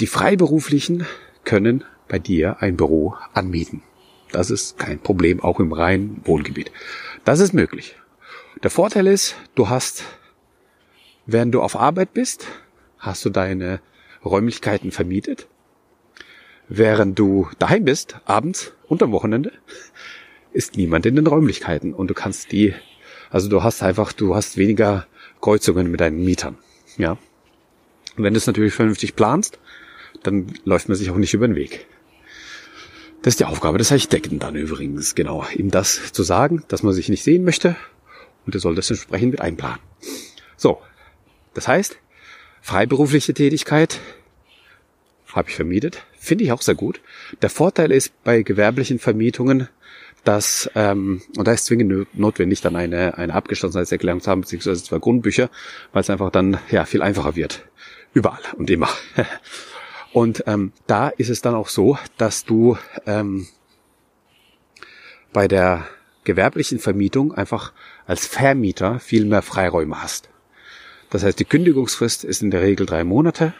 Die 0.00 0.08
Freiberuflichen 0.08 1.06
können 1.44 1.84
bei 2.08 2.18
dir 2.18 2.60
ein 2.60 2.76
Büro 2.76 3.14
anmieten. 3.32 3.82
Das 4.32 4.50
ist 4.50 4.76
kein 4.76 4.98
Problem, 4.98 5.40
auch 5.40 5.60
im 5.60 5.72
reinen 5.72 6.20
Wohngebiet. 6.24 6.72
Das 7.24 7.38
ist 7.38 7.54
möglich. 7.54 7.96
Der 8.62 8.70
Vorteil 8.70 9.06
ist, 9.06 9.36
du 9.54 9.68
hast, 9.68 10.02
während 11.26 11.54
du 11.54 11.62
auf 11.62 11.76
Arbeit 11.76 12.12
bist, 12.12 12.46
hast 12.98 13.24
du 13.24 13.30
deine 13.30 13.80
Räumlichkeiten 14.24 14.90
vermietet. 14.90 15.46
Während 16.68 17.18
du 17.18 17.48
daheim 17.58 17.84
bist, 17.84 18.16
abends 18.24 18.72
und 18.88 19.02
am 19.02 19.12
Wochenende, 19.12 19.52
ist 20.52 20.76
niemand 20.76 21.06
in 21.06 21.14
den 21.14 21.26
Räumlichkeiten 21.26 21.94
und 21.94 22.08
du 22.08 22.14
kannst 22.14 22.52
die, 22.52 22.74
also 23.30 23.48
du 23.48 23.62
hast 23.62 23.82
einfach, 23.82 24.12
du 24.12 24.34
hast 24.34 24.56
weniger 24.56 25.06
Kreuzungen 25.40 25.90
mit 25.90 26.00
deinen 26.00 26.24
Mietern, 26.24 26.56
ja. 26.96 27.12
Und 28.16 28.24
wenn 28.24 28.34
du 28.34 28.38
es 28.38 28.46
natürlich 28.46 28.74
vernünftig 28.74 29.14
planst, 29.14 29.58
dann 30.22 30.52
läuft 30.64 30.88
man 30.88 30.96
sich 30.96 31.10
auch 31.10 31.16
nicht 31.16 31.34
über 31.34 31.46
den 31.46 31.54
Weg. 31.54 31.86
Das 33.22 33.32
ist 33.32 33.40
die 33.40 33.44
Aufgabe 33.44 33.78
des 33.78 33.92
Architekten 33.92 34.38
dann 34.38 34.54
übrigens, 34.54 35.14
genau, 35.14 35.44
ihm 35.54 35.70
das 35.70 36.12
zu 36.12 36.22
sagen, 36.22 36.64
dass 36.68 36.82
man 36.82 36.92
sich 36.92 37.08
nicht 37.08 37.22
sehen 37.22 37.44
möchte 37.44 37.76
und 38.46 38.54
er 38.54 38.60
soll 38.60 38.74
das 38.74 38.90
entsprechend 38.90 39.32
mit 39.32 39.40
einplanen. 39.40 39.80
So, 40.56 40.80
das 41.54 41.68
heißt, 41.68 41.98
freiberufliche 42.62 43.34
Tätigkeit 43.34 44.00
habe 45.34 45.50
ich 45.50 45.56
vermietet, 45.56 46.02
finde 46.18 46.44
ich 46.44 46.52
auch 46.52 46.62
sehr 46.62 46.74
gut. 46.74 47.00
Der 47.42 47.50
Vorteil 47.50 47.92
ist 47.92 48.22
bei 48.24 48.42
gewerblichen 48.42 48.98
Vermietungen, 48.98 49.68
dass, 50.28 50.70
ähm, 50.74 51.22
und 51.38 51.48
da 51.48 51.52
ist 51.52 51.64
zwingend 51.64 52.14
notwendig, 52.14 52.60
dann 52.60 52.76
eine, 52.76 53.16
eine 53.16 53.32
Abgeschlossenheitserklärung 53.32 54.20
zu 54.20 54.30
haben, 54.30 54.42
beziehungsweise 54.42 54.84
zwei 54.84 54.98
Grundbücher, 54.98 55.48
weil 55.94 56.02
es 56.02 56.10
einfach 56.10 56.30
dann 56.30 56.58
ja 56.70 56.84
viel 56.84 57.00
einfacher 57.00 57.34
wird. 57.34 57.66
Überall 58.12 58.42
und 58.58 58.68
immer. 58.68 58.90
Und 60.12 60.44
ähm, 60.46 60.72
da 60.86 61.08
ist 61.08 61.28
es 61.30 61.40
dann 61.40 61.54
auch 61.54 61.68
so, 61.68 61.98
dass 62.16 62.44
du 62.44 62.76
ähm, 63.06 63.46
bei 65.32 65.48
der 65.48 65.86
gewerblichen 66.24 66.78
Vermietung 66.78 67.32
einfach 67.32 67.72
als 68.06 68.26
Vermieter 68.26 69.00
viel 69.00 69.24
mehr 69.24 69.42
Freiräume 69.42 70.02
hast. 70.02 70.28
Das 71.08 71.24
heißt, 71.24 71.38
die 71.38 71.44
Kündigungsfrist 71.44 72.24
ist 72.24 72.42
in 72.42 72.50
der 72.50 72.62
Regel 72.62 72.84
drei 72.84 73.04
Monate, 73.04 73.54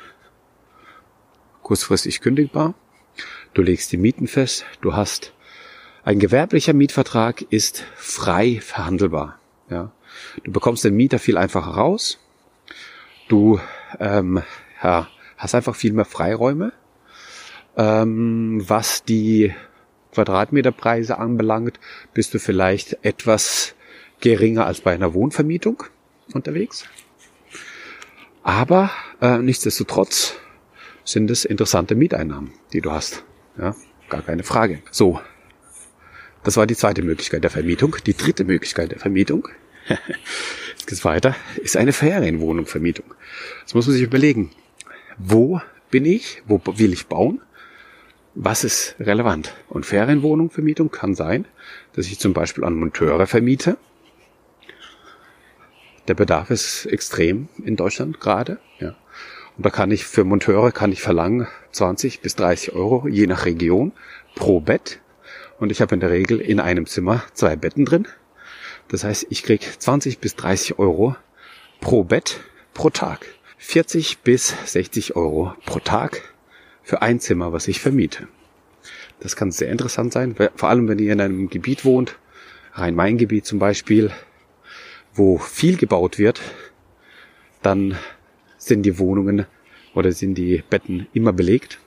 kurzfristig 1.62 2.20
kündigbar. 2.20 2.74
Du 3.54 3.62
legst 3.62 3.92
die 3.92 3.98
Mieten 3.98 4.26
fest, 4.26 4.64
du 4.80 4.94
hast 4.94 5.32
ein 6.04 6.18
gewerblicher 6.18 6.72
Mietvertrag 6.72 7.42
ist 7.50 7.84
frei 7.96 8.60
verhandelbar. 8.60 9.38
Ja. 9.70 9.92
Du 10.44 10.52
bekommst 10.52 10.84
den 10.84 10.94
Mieter 10.94 11.18
viel 11.18 11.36
einfacher 11.36 11.72
raus. 11.72 12.18
Du 13.28 13.60
ähm, 14.00 14.42
ja, 14.82 15.08
hast 15.36 15.54
einfach 15.54 15.76
viel 15.76 15.92
mehr 15.92 16.04
Freiräume. 16.04 16.72
Ähm, 17.76 18.62
was 18.66 19.04
die 19.04 19.54
Quadratmeterpreise 20.12 21.18
anbelangt, 21.18 21.78
bist 22.14 22.34
du 22.34 22.38
vielleicht 22.38 23.04
etwas 23.04 23.74
geringer 24.20 24.66
als 24.66 24.80
bei 24.80 24.94
einer 24.94 25.14
Wohnvermietung 25.14 25.84
unterwegs. 26.32 26.84
Aber 28.42 28.90
äh, 29.20 29.38
nichtsdestotrotz 29.38 30.34
sind 31.04 31.30
es 31.30 31.44
interessante 31.44 31.94
Mieteinnahmen, 31.94 32.52
die 32.72 32.80
du 32.80 32.90
hast. 32.90 33.24
Ja, 33.58 33.74
gar 34.08 34.22
keine 34.22 34.42
Frage. 34.42 34.82
So, 34.90 35.20
das 36.44 36.56
war 36.56 36.66
die 36.66 36.76
zweite 36.76 37.02
Möglichkeit 37.02 37.42
der 37.42 37.50
Vermietung. 37.50 37.96
Die 38.06 38.16
dritte 38.16 38.44
Möglichkeit 38.44 38.92
der 38.92 38.98
Vermietung, 38.98 39.48
jetzt 39.88 40.86
geht's 40.86 41.04
weiter, 41.04 41.34
ist 41.62 41.76
eine 41.76 41.92
Ferienwohnungvermietung. 41.92 43.06
Das 43.64 43.74
muss 43.74 43.86
man 43.86 43.94
sich 43.94 44.02
überlegen 44.02 44.50
wo 45.18 45.60
bin 45.90 46.04
ich, 46.04 46.42
wo 46.46 46.60
will 46.64 46.92
ich 46.92 47.06
bauen, 47.06 47.40
was 48.34 48.64
ist 48.64 48.94
relevant. 49.00 49.54
Und 49.68 49.84
Ferienwohnungsvermietung 49.84 50.90
kann 50.90 51.14
sein, 51.14 51.46
dass 51.94 52.06
ich 52.06 52.18
zum 52.18 52.32
Beispiel 52.32 52.64
an 52.64 52.74
Monteure 52.74 53.26
vermiete. 53.26 53.76
Der 56.06 56.14
Bedarf 56.14 56.50
ist 56.50 56.86
extrem 56.86 57.48
in 57.62 57.76
Deutschland 57.76 58.20
gerade. 58.20 58.60
Ja. 58.78 58.94
Und 59.56 59.66
da 59.66 59.70
kann 59.70 59.90
ich 59.90 60.06
für 60.06 60.24
Monteure 60.24 60.70
kann 60.70 60.92
ich 60.92 61.02
verlangen 61.02 61.48
20 61.72 62.20
bis 62.20 62.36
30 62.36 62.72
Euro 62.72 63.08
je 63.08 63.26
nach 63.26 63.44
Region 63.44 63.92
pro 64.36 64.60
Bett. 64.60 65.00
Und 65.58 65.72
ich 65.72 65.80
habe 65.80 65.94
in 65.94 66.00
der 66.00 66.10
Regel 66.10 66.40
in 66.40 66.60
einem 66.60 66.86
Zimmer 66.86 67.24
zwei 67.34 67.56
Betten 67.56 67.84
drin. 67.84 68.06
Das 68.88 69.04
heißt, 69.04 69.26
ich 69.30 69.42
krieg 69.42 69.62
20 69.78 70.18
bis 70.18 70.36
30 70.36 70.78
Euro 70.78 71.16
pro 71.80 72.04
Bett 72.04 72.40
pro 72.74 72.90
Tag. 72.90 73.26
40 73.58 74.18
bis 74.18 74.54
60 74.66 75.16
Euro 75.16 75.52
pro 75.66 75.80
Tag 75.80 76.22
für 76.82 77.02
ein 77.02 77.20
Zimmer, 77.20 77.52
was 77.52 77.68
ich 77.68 77.80
vermiete. 77.80 78.28
Das 79.20 79.34
kann 79.34 79.50
sehr 79.50 79.70
interessant 79.70 80.12
sein, 80.12 80.36
vor 80.54 80.68
allem 80.68 80.88
wenn 80.88 81.00
ihr 81.00 81.12
in 81.12 81.20
einem 81.20 81.50
Gebiet 81.50 81.84
wohnt, 81.84 82.16
Rhein-Main-Gebiet 82.74 83.44
zum 83.44 83.58
Beispiel, 83.58 84.12
wo 85.12 85.38
viel 85.38 85.76
gebaut 85.76 86.18
wird, 86.18 86.40
dann 87.62 87.98
sind 88.56 88.84
die 88.84 88.98
Wohnungen 88.98 89.46
oder 89.94 90.12
sind 90.12 90.36
die 90.36 90.62
Betten 90.70 91.08
immer 91.12 91.32
belegt. 91.32 91.80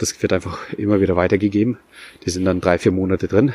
Das 0.00 0.22
wird 0.22 0.32
einfach 0.32 0.72
immer 0.72 1.02
wieder 1.02 1.14
weitergegeben. 1.14 1.76
Die 2.24 2.30
sind 2.30 2.46
dann 2.46 2.62
drei, 2.62 2.78
vier 2.78 2.90
Monate 2.90 3.28
drin. 3.28 3.52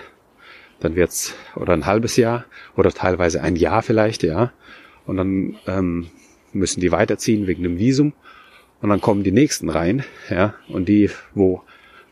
Dann 0.79 0.95
wird's 0.95 1.33
oder 1.55 1.73
ein 1.73 1.87
halbes 1.87 2.17
Jahr 2.17 2.45
oder 2.77 2.91
teilweise 2.91 3.41
ein 3.41 3.55
Jahr 3.55 3.81
vielleicht, 3.81 4.21
ja. 4.21 4.53
Und 5.07 5.17
dann 5.17 5.57
ähm, 5.65 6.11
müssen 6.53 6.81
die 6.81 6.91
weiterziehen 6.91 7.47
wegen 7.47 7.63
dem 7.63 7.79
Visum. 7.79 8.13
Und 8.79 8.89
dann 8.89 9.01
kommen 9.01 9.23
die 9.23 9.31
nächsten 9.31 9.69
rein, 9.69 10.03
ja, 10.29 10.53
und 10.67 10.87
die, 10.87 11.09
wo 11.33 11.63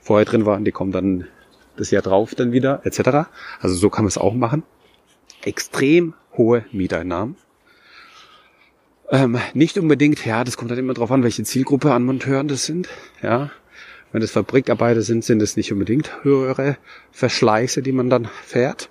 vorher 0.01 0.25
drin 0.25 0.47
waren, 0.47 0.65
die 0.65 0.71
kommen 0.71 0.91
dann 0.91 1.27
das 1.75 1.91
Jahr 1.91 2.01
drauf 2.01 2.33
dann 2.33 2.51
wieder, 2.51 2.81
etc. 2.85 3.29
Also 3.59 3.75
so 3.75 3.91
kann 3.91 4.05
man 4.05 4.09
es 4.09 4.17
auch 4.17 4.33
machen. 4.33 4.63
Extrem 5.43 6.15
hohe 6.35 6.65
Mieteinnahmen. 6.71 7.35
Ähm, 9.11 9.37
nicht 9.53 9.77
unbedingt, 9.77 10.25
ja, 10.25 10.43
das 10.43 10.57
kommt 10.57 10.71
halt 10.71 10.79
immer 10.79 10.95
drauf 10.95 11.11
an, 11.11 11.21
welche 11.21 11.43
Zielgruppe 11.43 11.93
an 11.93 12.03
Monteuren 12.05 12.47
das 12.47 12.65
sind, 12.65 12.89
ja. 13.21 13.51
Wenn 14.13 14.21
es 14.21 14.31
Fabrikarbeiter 14.31 15.01
sind, 15.01 15.25
sind 15.25 15.41
es 15.41 15.57
nicht 15.57 15.73
unbedingt 15.73 16.23
höhere 16.23 16.77
Verschleiße, 17.11 17.81
die 17.81 17.91
man 17.91 18.09
dann 18.09 18.29
fährt. 18.45 18.89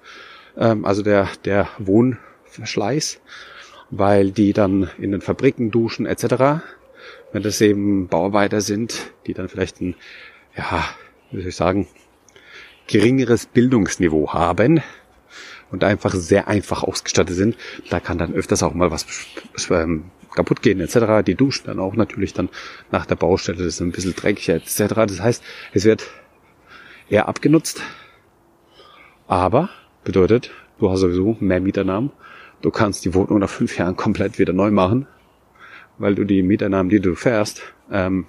Ähm, 0.58 0.84
also 0.84 1.02
der, 1.02 1.28
der 1.44 1.68
Wohnverschleiß. 1.78 3.20
weil 3.92 4.30
die 4.32 4.52
dann 4.54 4.90
in 4.98 5.12
den 5.12 5.20
Fabriken 5.20 5.70
duschen 5.70 6.06
etc. 6.06 6.64
Wenn 7.30 7.42
das 7.42 7.60
eben 7.60 8.08
Bauarbeiter 8.08 8.60
sind, 8.62 9.12
die 9.26 9.34
dann 9.34 9.48
vielleicht 9.48 9.80
ein, 9.80 9.94
ja, 10.56 10.84
wie 11.30 11.40
soll 11.40 11.48
ich 11.50 11.56
sagen, 11.56 11.86
geringeres 12.86 13.46
Bildungsniveau 13.46 14.32
haben 14.32 14.82
und 15.70 15.84
einfach 15.84 16.14
sehr 16.14 16.48
einfach 16.48 16.82
ausgestattet 16.82 17.36
sind, 17.36 17.56
da 17.90 18.00
kann 18.00 18.18
dann 18.18 18.34
öfters 18.34 18.62
auch 18.62 18.74
mal 18.74 18.90
was 18.90 19.06
ähm, 19.70 20.10
kaputt 20.34 20.62
gehen 20.62 20.80
etc. 20.80 21.24
Die 21.26 21.34
duschen 21.34 21.66
dann 21.66 21.78
auch 21.78 21.94
natürlich 21.94 22.32
dann 22.32 22.48
nach 22.90 23.06
der 23.06 23.16
Baustelle, 23.16 23.58
das 23.58 23.66
ist 23.66 23.80
ein 23.80 23.92
bisschen 23.92 24.14
dreckiger 24.14 24.54
etc. 24.54 24.94
Das 24.94 25.20
heißt, 25.20 25.42
es 25.72 25.84
wird 25.84 26.08
eher 27.08 27.28
abgenutzt, 27.28 27.82
aber 29.26 29.70
bedeutet, 30.04 30.50
du 30.78 30.90
hast 30.90 31.00
sowieso 31.00 31.36
mehr 31.40 31.60
Mieternamen. 31.60 32.10
Du 32.60 32.70
kannst 32.70 33.04
die 33.04 33.14
Wohnung 33.14 33.40
nach 33.40 33.50
fünf 33.50 33.76
Jahren 33.76 33.96
komplett 33.96 34.38
wieder 34.38 34.52
neu 34.52 34.70
machen, 34.70 35.06
weil 35.98 36.14
du 36.14 36.24
die 36.24 36.42
Mieternamen, 36.42 36.90
die 36.90 37.00
du 37.00 37.14
fährst, 37.14 37.62
ähm, 37.90 38.26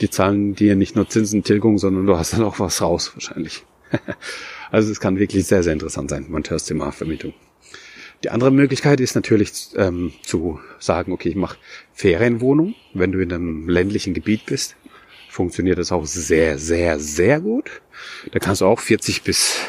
die 0.00 0.10
zahlen 0.10 0.54
dir 0.54 0.76
nicht 0.76 0.94
nur 0.94 1.08
Zinsentilgung, 1.08 1.78
sondern 1.78 2.06
du 2.06 2.16
hast 2.16 2.32
dann 2.32 2.44
auch 2.44 2.60
was 2.60 2.80
raus 2.80 3.12
wahrscheinlich. 3.14 3.64
also 4.70 4.90
es 4.90 5.00
kann 5.00 5.18
wirklich 5.18 5.46
sehr, 5.46 5.62
sehr 5.62 5.72
interessant 5.72 6.10
sein, 6.10 6.26
Monteursthema-Vermietung. 6.28 7.34
Die 8.26 8.30
andere 8.30 8.50
Möglichkeit 8.50 8.98
ist 8.98 9.14
natürlich 9.14 9.68
ähm, 9.76 10.12
zu 10.22 10.58
sagen, 10.80 11.12
okay, 11.12 11.28
ich 11.28 11.36
mache 11.36 11.58
Ferienwohnung. 11.92 12.74
Wenn 12.92 13.12
du 13.12 13.20
in 13.20 13.32
einem 13.32 13.68
ländlichen 13.68 14.14
Gebiet 14.14 14.46
bist, 14.46 14.74
funktioniert 15.28 15.78
das 15.78 15.92
auch 15.92 16.06
sehr, 16.06 16.58
sehr, 16.58 16.98
sehr 16.98 17.38
gut. 17.38 17.70
Da 18.32 18.40
kannst 18.40 18.62
du 18.62 18.66
auch 18.66 18.80
40 18.80 19.22
bis 19.22 19.60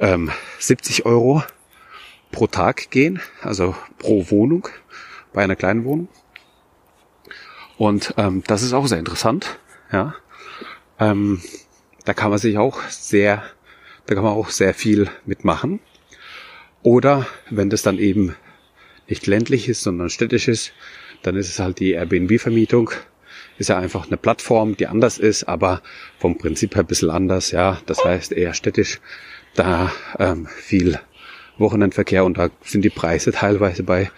ähm, 0.00 0.30
70 0.58 1.04
Euro 1.04 1.42
pro 2.32 2.46
Tag 2.46 2.90
gehen, 2.90 3.20
also 3.42 3.74
pro 3.98 4.30
Wohnung 4.30 4.68
bei 5.34 5.44
einer 5.44 5.54
kleinen 5.54 5.84
Wohnung. 5.84 6.08
Und 7.76 8.14
ähm, 8.16 8.42
das 8.46 8.62
ist 8.62 8.72
auch 8.72 8.86
sehr 8.86 9.00
interessant. 9.00 9.58
Ja, 9.92 10.14
ähm, 10.98 11.42
da 12.06 12.14
kann 12.14 12.30
man 12.30 12.38
sich 12.38 12.56
auch 12.56 12.80
sehr, 12.88 13.42
da 14.06 14.14
kann 14.14 14.24
man 14.24 14.32
auch 14.32 14.48
sehr 14.48 14.72
viel 14.72 15.10
mitmachen. 15.26 15.78
Oder 16.86 17.26
wenn 17.50 17.68
das 17.68 17.82
dann 17.82 17.98
eben 17.98 18.36
nicht 19.08 19.26
ländlich 19.26 19.68
ist, 19.68 19.82
sondern 19.82 20.08
städtisch 20.08 20.46
ist, 20.46 20.72
dann 21.22 21.34
ist 21.34 21.48
es 21.48 21.58
halt 21.58 21.80
die 21.80 21.90
Airbnb-Vermietung. 21.90 22.92
Ist 23.58 23.70
ja 23.70 23.76
einfach 23.76 24.06
eine 24.06 24.16
Plattform, 24.16 24.76
die 24.76 24.86
anders 24.86 25.18
ist, 25.18 25.48
aber 25.48 25.82
vom 26.20 26.38
Prinzip 26.38 26.76
her 26.76 26.84
ein 26.84 26.86
bisschen 26.86 27.10
anders, 27.10 27.50
ja. 27.50 27.80
Das 27.86 28.04
heißt 28.04 28.30
eher 28.30 28.54
städtisch, 28.54 29.00
da 29.56 29.92
ähm, 30.20 30.46
viel 30.46 31.00
Wochenendverkehr 31.58 32.24
und 32.24 32.38
da 32.38 32.50
sind 32.62 32.84
die 32.84 32.90
Preise 32.90 33.32
teilweise 33.32 33.82
bei 33.82 34.12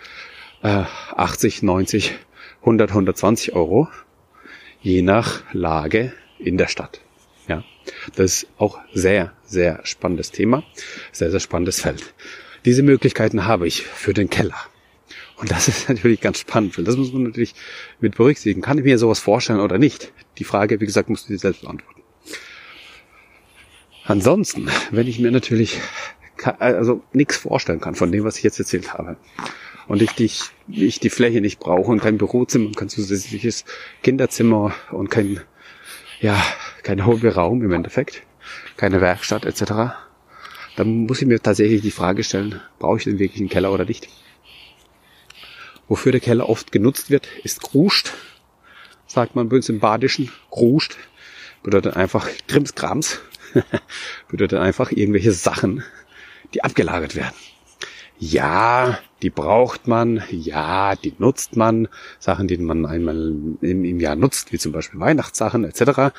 äh, 0.63 0.85
80, 1.17 1.63
90, 1.63 2.19
100, 2.61 2.91
120 2.91 3.55
Euro, 3.55 3.89
je 4.83 5.01
nach 5.01 5.43
Lage 5.55 6.13
in 6.39 6.59
der 6.59 6.69
Stadt. 6.69 7.01
Ja, 7.49 7.65
das 8.15 8.43
ist 8.43 8.47
auch 8.59 8.79
sehr, 8.93 9.33
sehr 9.47 9.81
spannendes 9.85 10.33
Thema, 10.33 10.65
sehr, 11.13 11.31
sehr 11.31 11.41
spannendes 11.41 11.81
Feld. 11.81 12.13
Diese 12.69 12.83
Möglichkeiten 12.83 13.47
habe 13.47 13.67
ich 13.67 13.81
für 13.81 14.13
den 14.13 14.29
Keller. 14.29 14.59
Und 15.39 15.51
das 15.51 15.69
ist 15.69 15.89
natürlich 15.89 16.21
ganz 16.21 16.41
spannend, 16.41 16.77
weil 16.77 16.85
das 16.85 16.99
muss 16.99 17.15
man 17.15 17.23
natürlich 17.23 17.55
mit 17.99 18.15
berücksichtigen. 18.15 18.61
Kann 18.61 18.77
ich 18.77 18.85
mir 18.85 18.99
sowas 18.99 19.21
vorstellen 19.21 19.61
oder 19.61 19.79
nicht? 19.79 20.13
Die 20.37 20.45
Frage, 20.45 20.79
wie 20.79 20.85
gesagt, 20.85 21.09
musst 21.09 21.27
du 21.27 21.33
dir 21.33 21.39
selbst 21.39 21.63
beantworten. 21.63 22.03
Ansonsten, 24.05 24.69
wenn 24.91 25.07
ich 25.07 25.19
mir 25.19 25.31
natürlich 25.31 25.81
also 26.59 27.03
nichts 27.15 27.39
vorstellen 27.39 27.81
kann 27.81 27.95
von 27.95 28.13
dem, 28.13 28.25
was 28.25 28.37
ich 28.37 28.43
jetzt 28.43 28.59
erzählt 28.59 28.93
habe, 28.93 29.17
und 29.87 30.03
ich, 30.03 30.13
die, 30.13 30.31
ich 30.69 31.01
die 31.01 31.09
Fläche 31.09 31.41
nicht 31.41 31.61
brauche 31.61 31.91
und 31.91 32.01
kein 32.01 32.19
Bürozimmer 32.19 32.67
und 32.67 32.77
kein 32.77 32.91
zusätzliches 32.91 33.65
Kinderzimmer 34.03 34.75
und 34.91 35.09
kein, 35.09 35.41
ja, 36.21 36.37
kein 36.83 37.07
Hobbyraum 37.07 37.63
im 37.63 37.73
Endeffekt, 37.73 38.25
keine 38.77 39.01
Werkstatt 39.01 39.47
etc., 39.47 39.95
dann 40.79 41.07
muss 41.07 41.21
ich 41.21 41.27
mir 41.27 41.43
tatsächlich 41.43 41.83
die 41.83 41.91
Frage 41.91 42.23
stellen, 42.23 42.61
brauche 42.79 42.99
ich 42.99 43.05
denn 43.05 43.19
wirklich 43.19 43.41
einen 43.41 43.49
Keller 43.49 43.73
oder 43.73 43.85
nicht? 43.85 44.09
Wofür 45.89 46.13
der 46.13 46.21
Keller 46.21 46.49
oft 46.49 46.71
genutzt 46.71 47.11
wird, 47.11 47.27
ist 47.43 47.63
Gruscht. 47.63 48.13
Sagt 49.09 49.35
man 49.35 49.49
bei 49.49 49.57
uns 49.57 49.69
im 49.69 49.81
Badischen. 49.81 50.31
Gruscht 50.51 50.97
bedeutet 51.65 51.97
einfach 51.97 52.29
Krimskrams. 52.47 53.21
bedeutet 54.29 54.61
einfach 54.61 54.93
irgendwelche 54.93 55.33
Sachen, 55.33 55.83
die 56.55 56.63
abgelagert 56.63 57.17
werden. 57.17 57.35
Ja, 58.21 59.01
die 59.23 59.31
braucht 59.31 59.89
man, 59.89 60.23
ja, 60.31 60.95
die 60.95 61.15
nutzt 61.19 61.57
man, 61.57 61.89
Sachen, 62.21 62.47
die 62.47 62.59
man 62.59 62.87
einmal 62.87 63.17
im, 63.63 63.85
im 63.85 63.99
Jahr 63.99 64.15
nutzt, 64.15 64.53
wie 64.53 64.59
zum 64.59 64.71
Beispiel 64.71 65.01
Weihnachtssachen 65.01 65.65
etc. 65.65 66.15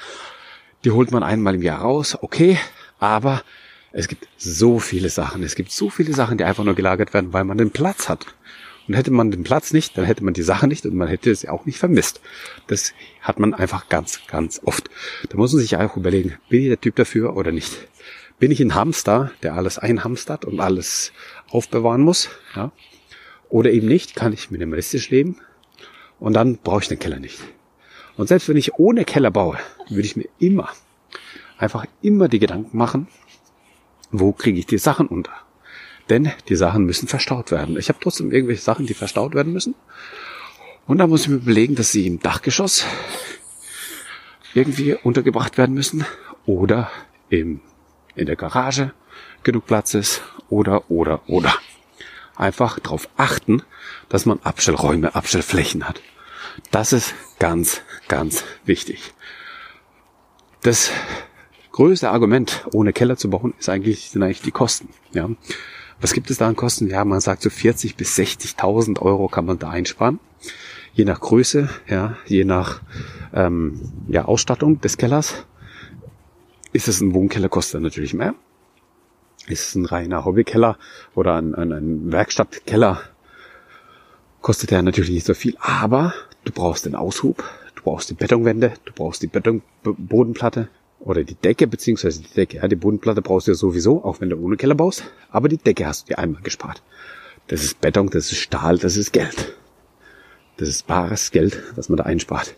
Die 0.83 0.91
holt 0.91 1.11
man 1.11 1.23
einmal 1.23 1.55
im 1.55 1.61
Jahr 1.61 1.79
raus, 1.79 2.17
okay, 2.21 2.57
aber 2.99 3.41
es 3.91 4.07
gibt 4.07 4.27
so 4.37 4.79
viele 4.79 5.09
Sachen. 5.09 5.43
Es 5.43 5.55
gibt 5.55 5.71
so 5.71 5.89
viele 5.89 6.13
Sachen, 6.13 6.37
die 6.37 6.43
einfach 6.43 6.63
nur 6.63 6.75
gelagert 6.75 7.13
werden, 7.13 7.33
weil 7.33 7.43
man 7.43 7.57
den 7.57 7.71
Platz 7.71 8.09
hat. 8.09 8.27
Und 8.87 8.95
hätte 8.95 9.11
man 9.11 9.29
den 9.29 9.43
Platz 9.43 9.71
nicht, 9.71 9.97
dann 9.97 10.05
hätte 10.05 10.23
man 10.23 10.33
die 10.33 10.41
Sache 10.41 10.67
nicht 10.67 10.83
und 10.85 10.95
man 10.95 11.07
hätte 11.07 11.29
es 11.29 11.47
auch 11.47 11.65
nicht 11.65 11.77
vermisst. 11.77 12.21
Das 12.65 12.93
hat 13.21 13.39
man 13.39 13.53
einfach 13.53 13.87
ganz, 13.87 14.21
ganz 14.27 14.61
oft. 14.63 14.89
Da 15.29 15.37
muss 15.37 15.53
man 15.53 15.61
sich 15.61 15.77
auch 15.77 15.95
überlegen, 15.95 16.37
bin 16.49 16.61
ich 16.63 16.67
der 16.69 16.81
Typ 16.81 16.95
dafür 16.95 17.35
oder 17.35 17.51
nicht? 17.51 17.71
Bin 18.39 18.49
ich 18.51 18.59
ein 18.61 18.73
Hamster, 18.73 19.31
der 19.43 19.53
alles 19.53 19.77
einhamstert 19.77 20.43
und 20.43 20.59
alles 20.59 21.11
aufbewahren 21.49 22.01
muss? 22.01 22.29
Ja? 22.55 22.71
Oder 23.49 23.71
eben 23.71 23.87
nicht, 23.87 24.15
kann 24.15 24.33
ich 24.33 24.49
minimalistisch 24.49 25.11
leben 25.11 25.37
und 26.19 26.33
dann 26.33 26.57
brauche 26.57 26.81
ich 26.81 26.87
den 26.87 26.99
Keller 26.99 27.19
nicht. 27.19 27.39
Und 28.17 28.27
selbst 28.27 28.49
wenn 28.49 28.57
ich 28.57 28.73
ohne 28.75 29.05
Keller 29.05 29.29
baue, 29.29 29.59
würde 29.89 30.05
ich 30.05 30.15
mir 30.15 30.29
immer, 30.39 30.69
einfach 31.59 31.85
immer 32.01 32.27
die 32.27 32.39
Gedanken 32.39 32.75
machen, 32.75 33.07
wo 34.11 34.31
kriege 34.31 34.59
ich 34.59 34.65
die 34.65 34.77
Sachen 34.77 35.07
unter? 35.07 35.31
Denn 36.09 36.31
die 36.47 36.55
Sachen 36.55 36.85
müssen 36.85 37.07
verstaut 37.07 37.51
werden. 37.51 37.77
Ich 37.77 37.89
habe 37.89 37.99
trotzdem 38.01 38.31
irgendwelche 38.31 38.61
Sachen, 38.61 38.87
die 38.87 38.93
verstaut 38.93 39.35
werden 39.35 39.53
müssen. 39.53 39.75
Und 40.87 40.97
da 40.97 41.07
muss 41.07 41.23
ich 41.23 41.27
mir 41.29 41.35
überlegen, 41.35 41.75
dass 41.75 41.91
sie 41.91 42.07
im 42.07 42.19
Dachgeschoss 42.19 42.85
irgendwie 44.55 44.95
untergebracht 44.95 45.57
werden 45.57 45.75
müssen 45.75 46.05
oder 46.45 46.89
im, 47.29 47.61
in 48.15 48.25
der 48.25 48.35
Garage 48.35 48.93
genug 49.43 49.67
Platz 49.67 49.93
ist 49.93 50.21
oder, 50.49 50.89
oder, 50.89 51.21
oder. 51.27 51.53
Einfach 52.35 52.79
darauf 52.79 53.07
achten, 53.17 53.61
dass 54.07 54.25
man 54.25 54.39
Abstellräume, 54.41 55.13
Abstellflächen 55.13 55.87
hat. 55.87 56.01
Das 56.71 56.93
ist 56.93 57.13
ganz, 57.37 57.81
ganz 58.07 58.43
wichtig. 58.65 59.13
Das 60.61 60.91
größte 61.79 62.09
Argument, 62.09 62.67
ohne 62.73 62.91
Keller 62.91 63.15
zu 63.15 63.29
bauen, 63.29 63.53
ist 63.57 63.69
eigentlich, 63.69 64.09
sind 64.09 64.21
eigentlich 64.21 64.41
die 64.41 64.51
Kosten. 64.51 64.89
Ja. 65.13 65.29
Was 66.01 66.11
gibt 66.11 66.29
es 66.29 66.37
da 66.37 66.45
an 66.45 66.57
Kosten? 66.57 66.89
Ja, 66.89 67.05
man 67.05 67.21
sagt 67.21 67.41
so 67.41 67.49
40 67.49 67.95
bis 67.95 68.17
60.000 68.17 68.99
Euro 68.99 69.29
kann 69.29 69.45
man 69.45 69.59
da 69.59 69.69
einsparen. 69.69 70.19
Je 70.91 71.05
nach 71.05 71.21
Größe, 71.21 71.69
ja, 71.87 72.17
je 72.25 72.43
nach 72.43 72.81
ähm, 73.33 73.79
ja, 74.09 74.25
Ausstattung 74.25 74.81
des 74.81 74.97
Kellers. 74.97 75.45
Ist 76.73 76.89
es 76.89 76.99
ein 76.99 77.13
Wohnkeller, 77.13 77.47
kostet 77.47 77.75
er 77.75 77.79
natürlich 77.79 78.13
mehr. 78.13 78.35
Ist 79.47 79.69
es 79.69 79.75
ein 79.75 79.85
reiner 79.85 80.25
Hobbykeller 80.25 80.77
oder 81.15 81.37
ein, 81.37 81.55
ein, 81.55 81.71
ein 81.71 82.11
Werkstattkeller, 82.11 82.99
kostet 84.41 84.73
er 84.73 84.81
natürlich 84.81 85.11
nicht 85.11 85.25
so 85.25 85.33
viel. 85.33 85.55
Aber 85.61 86.13
du 86.43 86.51
brauchst 86.51 86.85
den 86.85 86.95
Aushub, 86.95 87.41
du 87.75 87.83
brauchst 87.83 88.09
die 88.09 88.15
Betonwände, 88.15 88.73
du 88.83 88.91
brauchst 88.91 89.21
die 89.21 89.27
Beton 89.27 89.61
Bodenplatte, 89.81 90.67
oder 90.99 91.23
die 91.23 91.35
Decke, 91.35 91.67
beziehungsweise 91.67 92.21
die 92.21 92.33
Decke, 92.33 92.57
ja, 92.57 92.67
die 92.67 92.75
Bodenplatte 92.75 93.21
brauchst 93.21 93.47
du 93.47 93.51
ja 93.51 93.55
sowieso, 93.55 94.03
auch 94.03 94.21
wenn 94.21 94.29
du 94.29 94.37
ohne 94.37 94.57
Keller 94.57 94.75
baust, 94.75 95.03
aber 95.29 95.47
die 95.47 95.57
Decke 95.57 95.85
hast 95.85 96.03
du 96.03 96.13
dir 96.13 96.19
einmal 96.19 96.41
gespart. 96.41 96.83
Das 97.47 97.63
ist 97.63 97.81
Beton, 97.81 98.09
das 98.09 98.31
ist 98.31 98.37
Stahl, 98.37 98.77
das 98.77 98.97
ist 98.97 99.11
Geld. 99.11 99.55
Das 100.57 100.69
ist 100.69 100.87
bares 100.87 101.31
Geld, 101.31 101.61
was 101.75 101.89
man 101.89 101.97
da 101.97 102.03
einspart. 102.03 102.55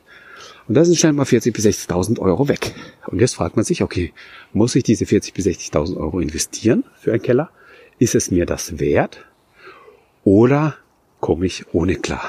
Und 0.67 0.75
da 0.75 0.83
sind 0.83 0.97
schnell 0.97 1.13
mal 1.13 1.23
40.000 1.23 1.53
bis 1.53 1.65
60.000 1.65 2.19
Euro 2.19 2.47
weg. 2.47 2.73
Und 3.07 3.19
jetzt 3.19 3.35
fragt 3.35 3.55
man 3.55 3.65
sich, 3.65 3.83
okay, 3.83 4.13
muss 4.53 4.75
ich 4.75 4.83
diese 4.83 5.05
40.000 5.05 5.33
bis 5.33 5.45
60.000 5.45 5.97
Euro 5.97 6.19
investieren 6.19 6.83
für 6.99 7.11
einen 7.11 7.21
Keller? 7.21 7.49
Ist 7.99 8.15
es 8.15 8.31
mir 8.31 8.45
das 8.45 8.79
wert? 8.79 9.25
Oder 10.23 10.75
komme 11.19 11.45
ich 11.45 11.73
ohne 11.73 11.95
klar? 11.95 12.23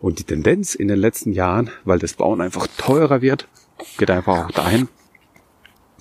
Und 0.00 0.18
die 0.18 0.24
Tendenz 0.24 0.74
in 0.74 0.88
den 0.88 0.98
letzten 0.98 1.32
Jahren, 1.32 1.70
weil 1.84 1.98
das 1.98 2.14
Bauen 2.14 2.40
einfach 2.40 2.66
teurer 2.78 3.22
wird, 3.22 3.48
geht 3.98 4.10
einfach 4.10 4.46
auch 4.46 4.50
dahin, 4.50 4.88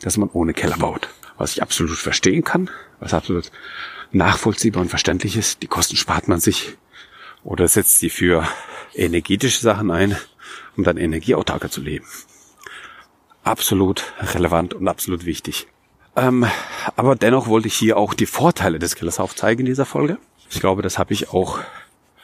dass 0.06 0.18
man 0.18 0.30
ohne 0.32 0.54
Keller 0.54 0.78
baut. 0.78 1.10
Was 1.38 1.54
ich 1.54 1.64
absolut 1.64 1.98
verstehen 1.98 2.44
kann, 2.44 2.70
was 3.00 3.14
absolut 3.14 3.52
nachvollziehbar 4.12 4.82
und 4.82 4.90
verständlich 4.90 5.36
ist. 5.36 5.64
Die 5.64 5.68
Kosten 5.68 5.98
spart 5.98 6.28
man 6.28 6.40
sich 6.40 6.78
oder 7.44 7.68
setzt 7.68 8.00
sie 8.00 8.12
für 8.12 8.48
energetische 8.94 9.60
Sachen 9.60 9.90
ein, 9.90 10.16
um 10.78 10.84
dann 10.84 10.98
energieautarker 10.98 11.70
zu 11.70 11.82
leben. 11.82 12.06
Absolut 13.44 14.14
relevant 14.22 14.76
und 14.76 14.88
absolut 14.88 15.26
wichtig. 15.26 15.68
Ähm, 16.16 16.46
aber 16.96 17.16
dennoch 17.16 17.48
wollte 17.48 17.68
ich 17.68 17.76
hier 17.76 17.98
auch 17.98 18.14
die 18.14 18.28
Vorteile 18.28 18.78
des 18.78 18.96
Kellers 18.96 19.20
aufzeigen 19.20 19.62
in 19.62 19.66
dieser 19.66 19.86
Folge. 19.86 20.20
Ich 20.52 20.60
glaube, 20.60 20.84
das 20.84 21.00
habe 21.00 21.14
ich 21.14 21.30
auch 21.30 21.60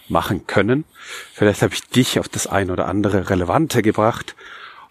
machen 0.08 0.46
können. 0.46 0.86
Vielleicht 1.34 1.64
habe 1.64 1.74
ich 1.74 1.82
dich 1.90 2.20
auf 2.20 2.30
das 2.30 2.46
ein 2.46 2.70
oder 2.70 2.88
andere 2.88 3.30
Relevante 3.30 3.82
gebracht, 3.82 4.36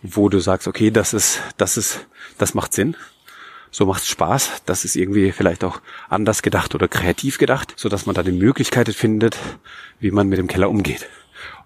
wo 0.03 0.29
du 0.29 0.41
sagst, 0.41 0.69
okay, 0.69 0.91
das 0.91 1.13
ist, 1.13 1.41
das 1.57 1.77
ist, 1.77 2.07
das 2.39 2.55
macht 2.55 2.73
Sinn. 2.73 2.97
So 3.71 3.87
macht 3.87 4.03
es 4.03 4.09
Spaß. 4.09 4.63
Das 4.67 4.85
ist 4.85 4.97
irgendwie 4.97 5.33
vielleicht 5.33 5.63
auch 5.63 5.81
anders 6.09 6.43
gedacht 6.43 6.75
oder 6.75 6.89
kreativ 6.89 7.39
gedacht, 7.39 7.75
so 7.77 7.89
dass 7.89 8.07
man 8.07 8.15
da 8.15 8.23
die 8.23 8.33
Möglichkeit 8.33 8.89
findet, 8.95 9.37
wie 10.01 10.11
man 10.11 10.29
mit 10.29 10.39
dem 10.39 10.49
Keller 10.49 10.71
umgeht. 10.71 11.09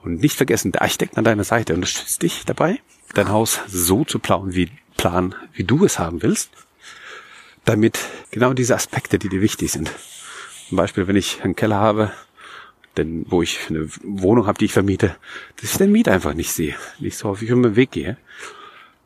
Und 0.02 0.20
nicht 0.20 0.36
vergessen, 0.36 0.72
der 0.72 0.82
Architekt 0.82 1.16
an 1.16 1.24
deiner 1.24 1.44
Seite 1.44 1.74
unterstützt 1.74 2.22
dich 2.22 2.44
dabei, 2.44 2.80
dein 3.14 3.30
Haus 3.30 3.60
so 3.66 4.04
zu 4.04 4.18
planen, 4.18 4.54
wie, 4.54 4.70
planen, 4.96 5.34
wie 5.54 5.64
du 5.64 5.84
es 5.84 5.98
haben 5.98 6.22
willst, 6.22 6.50
damit 7.64 7.98
genau 8.30 8.52
diese 8.52 8.74
Aspekte, 8.74 9.18
die 9.18 9.30
dir 9.30 9.40
wichtig 9.40 9.72
sind. 9.72 9.90
Zum 10.68 10.76
Beispiel, 10.76 11.06
wenn 11.06 11.16
ich 11.16 11.42
einen 11.42 11.56
Keller 11.56 11.76
habe, 11.76 12.12
denn 12.96 13.26
wo 13.28 13.42
ich 13.42 13.58
eine 13.68 13.88
Wohnung 14.02 14.46
habe, 14.46 14.58
die 14.58 14.66
ich 14.66 14.72
vermiete, 14.72 15.16
dass 15.60 15.72
ich 15.72 15.78
den 15.78 15.92
Miet 15.92 16.08
einfach 16.08 16.34
nicht 16.34 16.52
sehe, 16.52 16.76
nicht 16.98 17.16
so 17.16 17.28
häufig 17.28 17.52
um 17.52 17.62
den 17.62 17.76
Weg 17.76 17.90
gehe, 17.90 18.16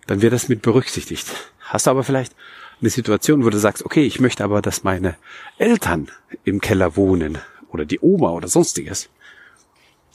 dann 0.06 0.22
wird 0.22 0.32
das 0.32 0.48
mit 0.48 0.62
berücksichtigt. 0.62 1.26
Hast 1.60 1.86
du 1.86 1.90
aber 1.90 2.04
vielleicht 2.04 2.34
eine 2.80 2.90
Situation, 2.90 3.44
wo 3.44 3.50
du 3.50 3.58
sagst, 3.58 3.84
okay, 3.84 4.04
ich 4.06 4.20
möchte 4.20 4.44
aber, 4.44 4.62
dass 4.62 4.84
meine 4.84 5.16
Eltern 5.58 6.10
im 6.44 6.60
Keller 6.60 6.96
wohnen 6.96 7.38
oder 7.70 7.84
die 7.84 8.00
Oma 8.00 8.30
oder 8.30 8.48
sonstiges, 8.48 9.08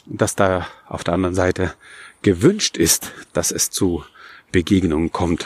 dass 0.06 0.36
da 0.36 0.68
auf 0.88 1.04
der 1.04 1.14
anderen 1.14 1.36
Seite 1.36 1.74
gewünscht 2.22 2.78
ist, 2.78 3.12
dass 3.34 3.52
es 3.52 3.70
zu 3.70 4.04
Begegnungen 4.52 5.12
kommt. 5.12 5.46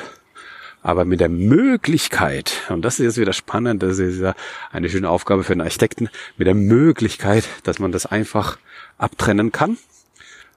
Aber 0.87 1.03
mit 1.03 1.19
der 1.19 1.27
Möglichkeit, 1.27 2.61
und 2.69 2.81
das 2.81 2.97
ist 2.97 3.03
jetzt 3.03 3.17
wieder 3.17 3.33
spannend, 3.33 3.83
das 3.83 3.99
ist 3.99 4.21
ja 4.21 4.33
eine 4.71 4.89
schöne 4.89 5.09
Aufgabe 5.09 5.43
für 5.43 5.51
einen 5.51 5.59
Architekten, 5.59 6.07
mit 6.37 6.47
der 6.47 6.55
Möglichkeit, 6.55 7.43
dass 7.63 7.77
man 7.79 7.91
das 7.91 8.05
einfach 8.05 8.57
abtrennen 8.97 9.51
kann, 9.51 9.77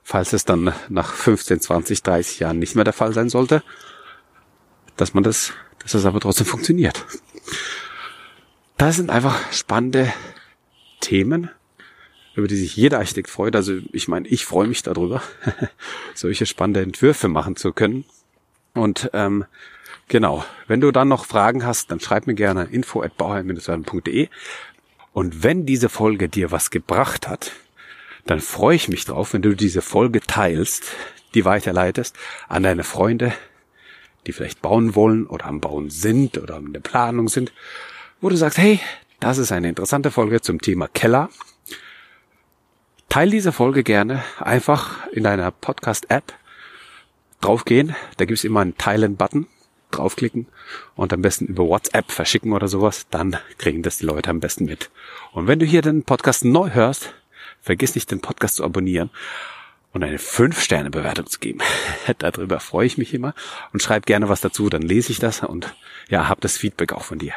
falls 0.03 0.31
es 0.31 0.45
dann 0.45 0.71
nach 0.87 1.13
15, 1.15 1.59
20, 1.59 2.01
30 2.01 2.39
Jahren 2.39 2.59
nicht 2.59 2.75
mehr 2.75 2.85
der 2.85 2.93
Fall 2.93 3.11
sein 3.11 3.27
sollte, 3.27 3.61
dass 4.95 5.13
man 5.13 5.25
das, 5.25 5.51
dass 5.79 5.91
das 5.91 6.05
aber 6.05 6.21
trotzdem 6.21 6.47
funktioniert. 6.47 7.05
Das 8.77 8.95
sind 8.95 9.09
einfach 9.09 9.51
spannende 9.51 10.13
Themen, 11.01 11.49
über 12.35 12.47
die 12.47 12.55
sich 12.55 12.77
jeder 12.77 12.99
Architekt 12.99 13.29
freut. 13.29 13.57
Also 13.57 13.79
ich 13.91 14.07
meine, 14.07 14.29
ich 14.29 14.45
freue 14.45 14.69
mich 14.69 14.81
darüber, 14.81 15.21
solche 16.15 16.45
spannende 16.45 16.81
Entwürfe 16.83 17.27
machen 17.27 17.57
zu 17.57 17.73
können. 17.73 18.05
Und 18.73 19.09
ähm, 19.11 19.43
genau, 20.11 20.45
wenn 20.67 20.79
du 20.79 20.91
dann 20.91 21.07
noch 21.07 21.25
Fragen 21.25 21.65
hast, 21.65 21.89
dann 21.89 21.99
schreib 21.99 22.27
mir 22.27 22.35
gerne 22.35 22.65
info 22.65 23.01
at 23.01 23.17
bauherr-werden.de. 23.17 24.29
Und 25.13 25.43
wenn 25.43 25.65
diese 25.65 25.89
Folge 25.89 26.29
dir 26.29 26.51
was 26.51 26.69
gebracht 26.69 27.27
hat, 27.27 27.51
dann 28.27 28.39
freue 28.39 28.75
ich 28.75 28.87
mich 28.87 29.05
drauf, 29.05 29.33
wenn 29.33 29.41
du 29.41 29.55
diese 29.55 29.81
Folge 29.81 30.21
teilst, 30.21 30.91
die 31.33 31.43
weiterleitest 31.43 32.15
an 32.47 32.61
deine 32.61 32.83
Freunde, 32.83 33.33
die 34.27 34.33
vielleicht 34.33 34.61
bauen 34.61 34.93
wollen 34.93 35.25
oder 35.25 35.45
am 35.45 35.59
Bauen 35.59 35.89
sind 35.89 36.37
oder 36.37 36.57
in 36.57 36.73
der 36.73 36.81
Planung 36.81 37.27
sind, 37.27 37.51
wo 38.21 38.29
du 38.29 38.35
sagst, 38.35 38.59
hey, 38.59 38.79
das 39.19 39.39
ist 39.39 39.51
eine 39.51 39.69
interessante 39.69 40.11
Folge 40.11 40.41
zum 40.41 40.61
Thema 40.61 40.87
Keller 40.87 41.29
Teil 43.11 43.29
diese 43.29 43.51
Folge 43.51 43.83
gerne 43.83 44.23
einfach 44.39 45.05
in 45.07 45.25
deiner 45.25 45.51
Podcast-App 45.51 46.31
draufgehen. 47.41 47.93
Da 48.15 48.23
gibt's 48.23 48.45
immer 48.45 48.61
einen 48.61 48.77
Teilen-Button. 48.77 49.47
Draufklicken 49.91 50.47
und 50.95 51.13
am 51.13 51.21
besten 51.21 51.45
über 51.45 51.65
WhatsApp 51.65 52.11
verschicken 52.11 52.53
oder 52.53 52.67
sowas. 52.67 53.07
Dann 53.09 53.37
kriegen 53.57 53.83
das 53.83 53.97
die 53.97 54.05
Leute 54.05 54.29
am 54.29 54.39
besten 54.39 54.65
mit. 54.65 54.89
Und 55.31 55.47
wenn 55.47 55.59
du 55.59 55.65
hier 55.65 55.81
den 55.81 56.03
Podcast 56.03 56.45
neu 56.45 56.71
hörst, 56.71 57.13
vergiss 57.61 57.95
nicht 57.95 58.11
den 58.11 58.21
Podcast 58.21 58.55
zu 58.55 58.63
abonnieren 58.63 59.09
und 59.93 60.03
eine 60.03 60.17
5-Sterne-Bewertung 60.17 61.27
zu 61.27 61.39
geben. 61.39 61.59
Darüber 62.17 62.59
freue 62.59 62.87
ich 62.87 62.97
mich 62.97 63.13
immer 63.13 63.33
und 63.73 63.81
schreib 63.81 64.05
gerne 64.05 64.29
was 64.29 64.41
dazu, 64.41 64.69
dann 64.69 64.81
lese 64.81 65.11
ich 65.11 65.19
das 65.19 65.41
und 65.43 65.73
ja, 66.09 66.27
hab 66.27 66.41
das 66.41 66.57
Feedback 66.57 66.93
auch 66.93 67.03
von 67.03 67.19
dir. 67.19 67.33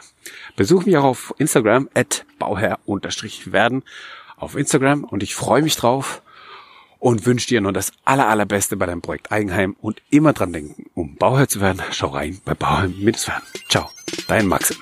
Besuch 0.56 0.86
mich 0.86 0.96
auch 0.96 1.04
auf 1.04 1.34
Instagram 1.38 1.88
at 1.94 2.24
bauherr-werden 2.38 3.82
auf 4.36 4.56
Instagram 4.56 5.04
und 5.04 5.22
ich 5.22 5.34
freue 5.34 5.62
mich 5.62 5.76
drauf 5.76 6.22
und 7.04 7.26
wünsche 7.26 7.48
dir 7.48 7.60
nur 7.60 7.74
das 7.74 7.92
aller, 8.06 8.28
allerbeste 8.28 8.78
bei 8.78 8.86
deinem 8.86 9.02
Projekt 9.02 9.30
Eigenheim 9.30 9.76
und 9.82 10.00
immer 10.08 10.32
dran 10.32 10.54
denken, 10.54 10.86
um 10.94 11.16
Bauherr 11.16 11.48
zu 11.48 11.60
werden, 11.60 11.82
schau 11.90 12.06
rein 12.08 12.40
bei 12.46 12.54
Bauherr-Werden. 12.54 13.42
Ciao, 13.68 13.90
dein 14.26 14.46
Maxim. 14.46 14.78